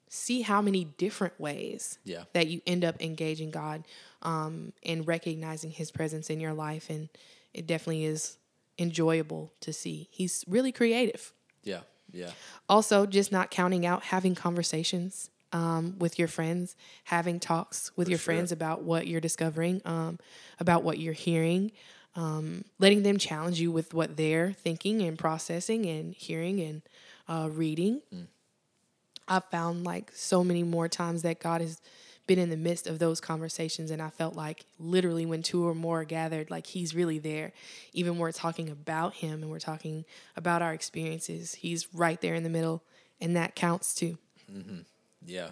see 0.08 0.42
how 0.42 0.62
many 0.62 0.84
different 0.84 1.38
ways 1.40 1.98
yeah. 2.04 2.24
that 2.32 2.46
you 2.46 2.60
end 2.66 2.84
up 2.84 3.00
engaging 3.02 3.50
God 3.50 3.84
um, 4.22 4.72
and 4.84 5.06
recognizing 5.06 5.70
His 5.70 5.90
presence 5.90 6.30
in 6.30 6.40
your 6.40 6.52
life, 6.52 6.90
and 6.90 7.08
it 7.52 7.66
definitely 7.66 8.04
is 8.04 8.38
enjoyable 8.78 9.52
to 9.60 9.72
see. 9.72 10.08
He's 10.10 10.44
really 10.46 10.72
creative. 10.72 11.32
Yeah, 11.62 11.80
yeah. 12.12 12.30
Also, 12.68 13.06
just 13.06 13.32
not 13.32 13.50
counting 13.50 13.84
out 13.84 14.04
having 14.04 14.34
conversations 14.34 15.30
um, 15.52 15.96
with 15.98 16.18
your 16.18 16.28
friends, 16.28 16.76
having 17.04 17.40
talks 17.40 17.90
with 17.96 18.06
For 18.06 18.10
your 18.10 18.18
sure. 18.18 18.34
friends 18.34 18.52
about 18.52 18.82
what 18.82 19.06
you're 19.06 19.20
discovering, 19.20 19.80
um, 19.84 20.18
about 20.60 20.82
what 20.82 20.98
you're 20.98 21.14
hearing, 21.14 21.72
um, 22.16 22.64
letting 22.78 23.02
them 23.02 23.18
challenge 23.18 23.60
you 23.60 23.70
with 23.70 23.94
what 23.94 24.16
they're 24.16 24.52
thinking 24.52 25.02
and 25.02 25.18
processing 25.18 25.86
and 25.86 26.14
hearing 26.14 26.60
and 26.60 26.82
uh, 27.28 27.48
reading. 27.52 28.00
Mm. 28.12 28.26
I've 29.28 29.44
found 29.46 29.84
like 29.84 30.10
so 30.14 30.42
many 30.42 30.62
more 30.62 30.88
times 30.88 31.22
that 31.22 31.40
God 31.40 31.60
has 31.60 31.80
been 32.26 32.38
in 32.38 32.50
the 32.50 32.56
midst 32.56 32.86
of 32.86 32.98
those 32.98 33.20
conversations 33.20 33.90
and 33.90 34.02
I 34.02 34.10
felt 34.10 34.34
like 34.34 34.64
literally 34.78 35.26
when 35.26 35.42
two 35.42 35.66
or 35.66 35.74
more 35.74 36.00
are 36.00 36.04
gathered 36.04 36.50
like 36.50 36.66
he's 36.66 36.94
really 36.94 37.18
there 37.20 37.52
even 37.92 38.14
when 38.14 38.20
we're 38.20 38.32
talking 38.32 38.68
about 38.68 39.14
him 39.14 39.42
and 39.42 39.50
we're 39.50 39.60
talking 39.60 40.04
about 40.36 40.60
our 40.60 40.72
experiences 40.72 41.54
he's 41.54 41.92
right 41.94 42.20
there 42.20 42.34
in 42.34 42.42
the 42.42 42.50
middle 42.50 42.82
and 43.20 43.36
that 43.36 43.54
counts 43.54 43.94
too 43.94 44.18
mm-hmm. 44.52 44.80
yeah 45.24 45.50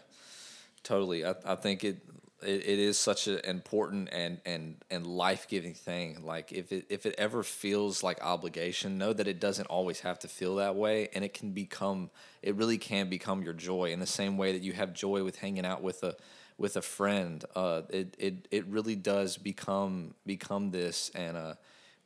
totally 0.82 1.24
I, 1.24 1.34
I 1.44 1.54
think 1.54 1.84
it 1.84 1.98
it, 2.44 2.66
it 2.66 2.78
is 2.78 2.98
such 2.98 3.26
an 3.26 3.40
important 3.44 4.08
and 4.12 4.40
and 4.44 4.76
and 4.90 5.06
life 5.06 5.46
giving 5.48 5.74
thing. 5.74 6.24
Like 6.24 6.52
if 6.52 6.72
it 6.72 6.86
if 6.88 7.06
it 7.06 7.14
ever 7.18 7.42
feels 7.42 8.02
like 8.02 8.22
obligation, 8.22 8.98
know 8.98 9.12
that 9.12 9.26
it 9.26 9.40
doesn't 9.40 9.66
always 9.66 10.00
have 10.00 10.18
to 10.20 10.28
feel 10.28 10.56
that 10.56 10.76
way, 10.76 11.08
and 11.14 11.24
it 11.24 11.34
can 11.34 11.50
become 11.50 12.10
it 12.42 12.54
really 12.54 12.78
can 12.78 13.08
become 13.08 13.42
your 13.42 13.54
joy 13.54 13.92
in 13.92 14.00
the 14.00 14.06
same 14.06 14.36
way 14.36 14.52
that 14.52 14.62
you 14.62 14.72
have 14.72 14.92
joy 14.92 15.24
with 15.24 15.38
hanging 15.38 15.66
out 15.66 15.82
with 15.82 16.02
a 16.02 16.16
with 16.58 16.76
a 16.76 16.82
friend. 16.82 17.44
Uh, 17.54 17.82
it 17.90 18.14
it 18.18 18.48
it 18.50 18.66
really 18.66 18.96
does 18.96 19.36
become 19.36 20.14
become 20.26 20.70
this 20.70 21.10
and 21.14 21.36
uh 21.36 21.54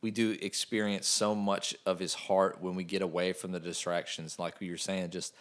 we 0.01 0.11
do 0.11 0.37
experience 0.40 1.09
so 1.09 1.35
much 1.35 1.74
of 1.85 1.98
his 1.98 2.14
heart 2.14 2.59
when 2.61 2.77
we 2.77 2.85
get 2.85 3.03
away 3.03 3.33
from 3.33 3.51
the 3.51 3.61
distractions 3.61 4.38
like 4.38 4.55
you 4.61 4.70
were 4.70 4.77
saying 4.77 5.11
just 5.11 5.35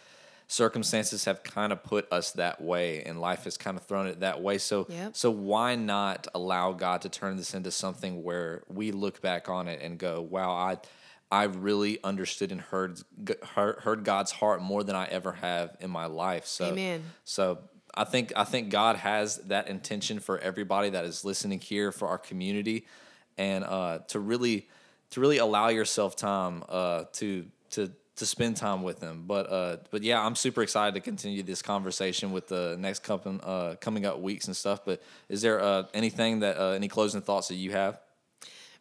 circumstances 0.48 1.26
have 1.26 1.42
kind 1.42 1.72
of 1.72 1.82
put 1.84 2.10
us 2.10 2.32
that 2.32 2.60
way 2.60 3.02
and 3.02 3.20
life 3.20 3.44
has 3.44 3.58
kind 3.58 3.76
of 3.76 3.82
thrown 3.84 4.06
it 4.06 4.20
that 4.20 4.40
way 4.40 4.56
so 4.56 4.86
yep. 4.88 5.14
so 5.14 5.30
why 5.30 5.74
not 5.74 6.26
allow 6.34 6.72
god 6.72 7.02
to 7.02 7.08
turn 7.10 7.36
this 7.36 7.52
into 7.52 7.70
something 7.70 8.24
where 8.24 8.62
we 8.66 8.90
look 8.90 9.20
back 9.20 9.50
on 9.50 9.68
it 9.68 9.80
and 9.82 9.98
go 9.98 10.22
wow 10.22 10.50
i 10.50 10.78
i 11.30 11.44
really 11.44 12.02
understood 12.02 12.50
and 12.50 12.62
heard 12.62 12.98
heard 13.52 14.04
god's 14.04 14.32
heart 14.32 14.62
more 14.62 14.82
than 14.82 14.96
i 14.96 15.04
ever 15.06 15.32
have 15.32 15.76
in 15.80 15.90
my 15.90 16.06
life 16.06 16.46
so 16.46 16.64
Amen. 16.64 17.02
so 17.24 17.58
i 17.94 18.04
think 18.04 18.32
i 18.34 18.44
think 18.44 18.70
god 18.70 18.96
has 18.96 19.36
that 19.48 19.68
intention 19.68 20.18
for 20.18 20.38
everybody 20.38 20.88
that 20.88 21.04
is 21.04 21.26
listening 21.26 21.60
here 21.60 21.92
for 21.92 22.08
our 22.08 22.18
community 22.18 22.86
and 23.36 23.64
uh, 23.64 23.98
to 24.08 24.18
really 24.18 24.66
to 25.10 25.20
really 25.20 25.38
allow 25.38 25.68
yourself 25.68 26.16
time 26.16 26.64
uh, 26.70 27.04
to 27.12 27.46
to 27.70 27.92
to 28.18 28.26
spend 28.26 28.56
time 28.56 28.82
with 28.82 29.00
them. 29.00 29.24
But 29.26 29.50
uh, 29.50 29.76
but 29.90 30.02
yeah, 30.02 30.24
I'm 30.24 30.36
super 30.36 30.62
excited 30.62 30.94
to 30.94 31.00
continue 31.00 31.42
this 31.42 31.62
conversation 31.62 32.32
with 32.32 32.48
the 32.48 32.76
next 32.78 33.02
couple 33.02 33.40
uh, 33.42 33.76
coming 33.80 34.06
up 34.06 34.20
weeks 34.20 34.46
and 34.46 34.56
stuff. 34.56 34.84
But 34.84 35.02
is 35.28 35.42
there 35.42 35.60
uh, 35.60 35.84
anything 35.94 36.40
that 36.40 36.58
uh, 36.58 36.70
any 36.70 36.88
closing 36.88 37.22
thoughts 37.22 37.48
that 37.48 37.56
you 37.56 37.72
have? 37.72 37.98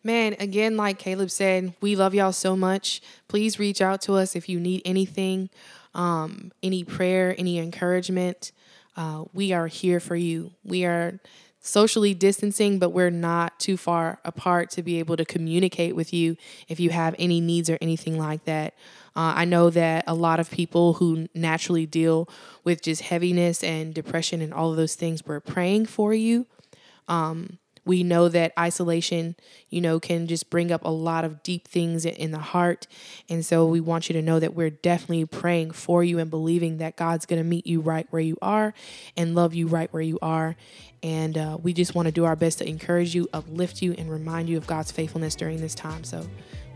Man, 0.03 0.35
again, 0.39 0.77
like 0.77 0.99
Caleb 0.99 1.31
said, 1.31 1.73
we 1.81 1.95
love 1.95 2.13
y'all 2.13 2.31
so 2.31 2.55
much. 2.55 3.01
Please 3.27 3.59
reach 3.59 3.81
out 3.81 4.01
to 4.03 4.13
us 4.13 4.35
if 4.35 4.47
you 4.47 4.59
need 4.59 4.81
anything, 4.85 5.49
um, 5.95 6.51
any 6.61 6.83
prayer, 6.83 7.35
any 7.37 7.57
encouragement. 7.57 8.51
Uh, 8.95 9.25
we 9.33 9.51
are 9.53 9.67
here 9.67 9.99
for 9.99 10.15
you. 10.15 10.51
We 10.63 10.85
are 10.85 11.19
socially 11.59 12.13
distancing, 12.13 12.79
but 12.79 12.89
we're 12.91 13.09
not 13.09 13.59
too 13.59 13.75
far 13.75 14.19
apart 14.23 14.69
to 14.71 14.81
be 14.81 14.99
able 14.99 15.17
to 15.17 15.25
communicate 15.25 15.95
with 15.95 16.13
you 16.13 16.37
if 16.67 16.79
you 16.79 16.89
have 16.89 17.13
any 17.19 17.41
needs 17.41 17.69
or 17.69 17.77
anything 17.81 18.17
like 18.17 18.45
that. 18.45 18.73
Uh, 19.17 19.33
I 19.35 19.45
know 19.45 19.71
that 19.71 20.03
a 20.05 20.13
lot 20.13 20.39
of 20.39 20.51
people 20.51 20.93
who 20.93 21.27
naturally 21.33 21.87
deal 21.87 22.29
with 22.63 22.83
just 22.83 23.01
heaviness 23.01 23.63
and 23.63 23.91
depression 23.91 24.43
and 24.43 24.53
all 24.53 24.69
of 24.69 24.77
those 24.77 24.93
things, 24.93 25.25
we're 25.25 25.39
praying 25.39 25.87
for 25.87 26.13
you. 26.13 26.45
Um, 27.07 27.57
we 27.83 28.03
know 28.03 28.29
that 28.29 28.53
isolation, 28.59 29.35
you 29.69 29.81
know, 29.81 29.99
can 29.99 30.27
just 30.27 30.51
bring 30.51 30.71
up 30.71 30.83
a 30.83 30.91
lot 30.91 31.25
of 31.25 31.41
deep 31.41 31.67
things 31.67 32.05
in 32.05 32.31
the 32.31 32.37
heart. 32.37 32.85
And 33.27 33.43
so 33.43 33.65
we 33.65 33.79
want 33.79 34.07
you 34.07 34.13
to 34.13 34.21
know 34.21 34.39
that 34.39 34.53
we're 34.53 34.69
definitely 34.69 35.25
praying 35.25 35.71
for 35.71 36.03
you 36.03 36.19
and 36.19 36.29
believing 36.29 36.77
that 36.77 36.95
God's 36.95 37.25
going 37.25 37.41
to 37.41 37.47
meet 37.47 37.65
you 37.65 37.81
right 37.81 38.05
where 38.11 38.21
you 38.21 38.37
are 38.41 38.73
and 39.15 39.33
love 39.33 39.55
you 39.55 39.67
right 39.67 39.91
where 39.91 40.03
you 40.03 40.19
are. 40.21 40.55
And 41.01 41.37
uh, 41.37 41.57
we 41.63 41.73
just 41.73 41.95
want 41.95 42.07
to 42.07 42.11
do 42.11 42.25
our 42.25 42.35
best 42.35 42.59
to 42.59 42.67
encourage 42.67 43.15
you, 43.15 43.27
uplift 43.33 43.81
you, 43.81 43.93
and 43.93 44.11
remind 44.11 44.47
you 44.49 44.57
of 44.57 44.67
God's 44.67 44.91
faithfulness 44.91 45.33
during 45.35 45.61
this 45.61 45.73
time. 45.73 46.03
So 46.03 46.27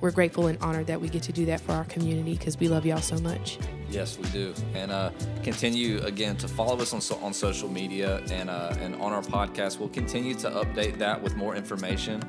we're 0.02 0.12
grateful 0.12 0.48
and 0.48 0.58
honored 0.62 0.88
that 0.88 1.00
we 1.00 1.08
get 1.08 1.24
to 1.24 1.32
do 1.32 1.46
that 1.46 1.62
for 1.62 1.74
our 1.74 1.86
community 1.86 2.34
because 2.34 2.60
we 2.60 2.68
love 2.68 2.86
y'all 2.86 3.00
so 3.00 3.18
much. 3.20 3.60
Yes, 3.90 4.18
we 4.18 4.28
do. 4.30 4.54
And 4.74 4.92
uh, 4.92 5.12
continue 5.44 6.02
again 6.02 6.36
to 6.38 6.48
follow 6.48 6.78
us 6.80 6.94
on, 6.94 7.02
so, 7.02 7.16
on 7.18 7.34
social 7.34 7.70
media 7.70 8.18
and, 8.32 8.50
uh, 8.50 8.76
and 8.80 8.96
on 8.96 9.14
our 9.14 9.22
podcast. 9.22 9.80
We'll 9.80 9.90
continue 9.90 10.34
to 10.36 10.50
update 10.50 10.98
that 10.98 11.22
with 11.22 11.36
more 11.36 11.56
information 11.56 12.22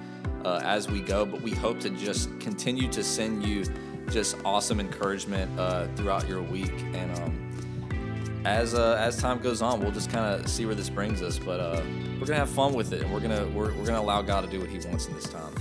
uh, 0.44 0.60
as 0.62 0.90
we 0.90 1.00
go, 1.00 1.24
but 1.24 1.40
we 1.40 1.52
hope 1.52 1.80
to 1.80 1.90
just 1.90 2.38
continue 2.40 2.88
to 2.88 3.02
send 3.02 3.44
you 3.44 3.64
just 4.10 4.36
awesome 4.44 4.80
encouragement 4.80 5.58
uh, 5.58 5.86
throughout 5.96 6.28
your 6.28 6.42
week. 6.42 6.72
And 6.92 7.18
um, 7.20 8.42
as 8.44 8.74
uh, 8.74 8.96
as 8.98 9.16
time 9.16 9.38
goes 9.38 9.62
on, 9.62 9.80
we'll 9.80 9.92
just 9.92 10.10
kind 10.10 10.24
of 10.26 10.48
see 10.48 10.66
where 10.66 10.74
this 10.74 10.90
brings 10.90 11.22
us. 11.22 11.38
But 11.38 11.60
uh, 11.60 11.80
we're 12.20 12.26
gonna 12.26 12.40
have 12.40 12.50
fun 12.50 12.74
with 12.74 12.92
it, 12.92 13.02
and 13.02 13.12
we're 13.12 13.20
gonna 13.20 13.46
we're, 13.54 13.72
we're 13.74 13.86
gonna 13.86 14.00
allow 14.00 14.20
God 14.20 14.42
to 14.42 14.50
do 14.50 14.58
what 14.58 14.68
He 14.68 14.78
wants 14.88 15.06
in 15.06 15.14
this 15.14 15.28
time. 15.28 15.54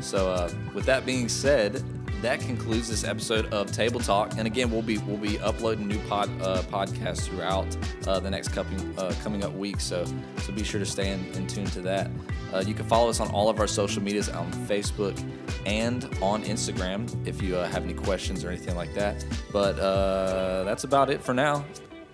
So, 0.00 0.30
uh, 0.30 0.52
with 0.74 0.84
that 0.86 1.04
being 1.04 1.28
said, 1.28 1.82
that 2.22 2.40
concludes 2.40 2.88
this 2.88 3.04
episode 3.04 3.46
of 3.52 3.70
Table 3.70 4.00
Talk. 4.00 4.32
And 4.36 4.46
again, 4.46 4.70
we'll 4.70 4.82
be 4.82 4.98
we'll 4.98 5.16
be 5.16 5.38
uploading 5.38 5.86
new 5.86 5.98
pod 6.08 6.28
uh, 6.42 6.62
podcasts 6.62 7.28
throughout 7.28 7.66
uh, 8.06 8.18
the 8.18 8.30
next 8.30 8.48
coming 8.48 8.98
uh, 8.98 9.14
coming 9.22 9.44
up 9.44 9.52
weeks. 9.52 9.84
So 9.84 10.04
so 10.42 10.52
be 10.52 10.64
sure 10.64 10.80
to 10.80 10.86
stay 10.86 11.12
in, 11.12 11.24
in 11.34 11.46
tune 11.46 11.66
to 11.66 11.80
that. 11.82 12.10
Uh, 12.52 12.64
you 12.66 12.74
can 12.74 12.86
follow 12.86 13.08
us 13.08 13.20
on 13.20 13.30
all 13.30 13.48
of 13.48 13.60
our 13.60 13.66
social 13.66 14.02
medias 14.02 14.28
on 14.28 14.50
Facebook 14.66 15.20
and 15.66 16.04
on 16.22 16.42
Instagram 16.44 17.08
if 17.26 17.42
you 17.42 17.56
uh, 17.56 17.68
have 17.68 17.84
any 17.84 17.94
questions 17.94 18.44
or 18.44 18.48
anything 18.48 18.74
like 18.74 18.94
that. 18.94 19.24
But 19.52 19.78
uh, 19.78 20.64
that's 20.64 20.84
about 20.84 21.10
it 21.10 21.22
for 21.22 21.34
now. 21.34 21.64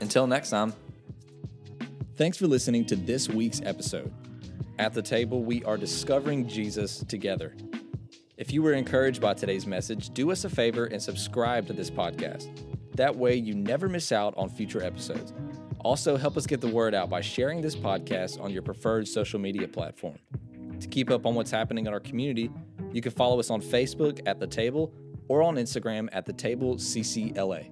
Until 0.00 0.26
next 0.26 0.50
time. 0.50 0.74
Thanks 2.16 2.36
for 2.36 2.46
listening 2.46 2.84
to 2.86 2.96
this 2.96 3.28
week's 3.28 3.60
episode. 3.64 4.12
At 4.78 4.92
the 4.92 5.02
table, 5.02 5.44
we 5.44 5.64
are 5.64 5.76
discovering 5.76 6.48
Jesus 6.48 7.04
together. 7.08 7.54
If 8.36 8.52
you 8.52 8.64
were 8.64 8.72
encouraged 8.72 9.20
by 9.20 9.34
today's 9.34 9.64
message, 9.64 10.10
do 10.10 10.32
us 10.32 10.44
a 10.44 10.50
favor 10.50 10.86
and 10.86 11.00
subscribe 11.00 11.68
to 11.68 11.72
this 11.72 11.88
podcast. 11.88 12.48
That 12.96 13.14
way, 13.14 13.36
you 13.36 13.54
never 13.54 13.88
miss 13.88 14.10
out 14.10 14.34
on 14.36 14.48
future 14.48 14.82
episodes. 14.82 15.32
Also, 15.84 16.16
help 16.16 16.36
us 16.36 16.44
get 16.44 16.60
the 16.60 16.66
word 16.66 16.96
out 16.96 17.08
by 17.08 17.20
sharing 17.20 17.60
this 17.60 17.76
podcast 17.76 18.40
on 18.40 18.50
your 18.50 18.62
preferred 18.62 19.06
social 19.06 19.38
media 19.38 19.68
platform. 19.68 20.18
To 20.80 20.88
keep 20.88 21.10
up 21.10 21.26
on 21.26 21.36
what's 21.36 21.52
happening 21.52 21.86
in 21.86 21.92
our 21.92 22.00
community, 22.00 22.50
you 22.92 23.00
can 23.00 23.12
follow 23.12 23.38
us 23.38 23.50
on 23.50 23.62
Facebook 23.62 24.20
at 24.26 24.40
The 24.40 24.48
Table 24.48 24.92
or 25.28 25.40
on 25.40 25.54
Instagram 25.54 26.08
at 26.10 26.26
The 26.26 26.32
Table 26.32 26.74
CCLA. 26.74 27.70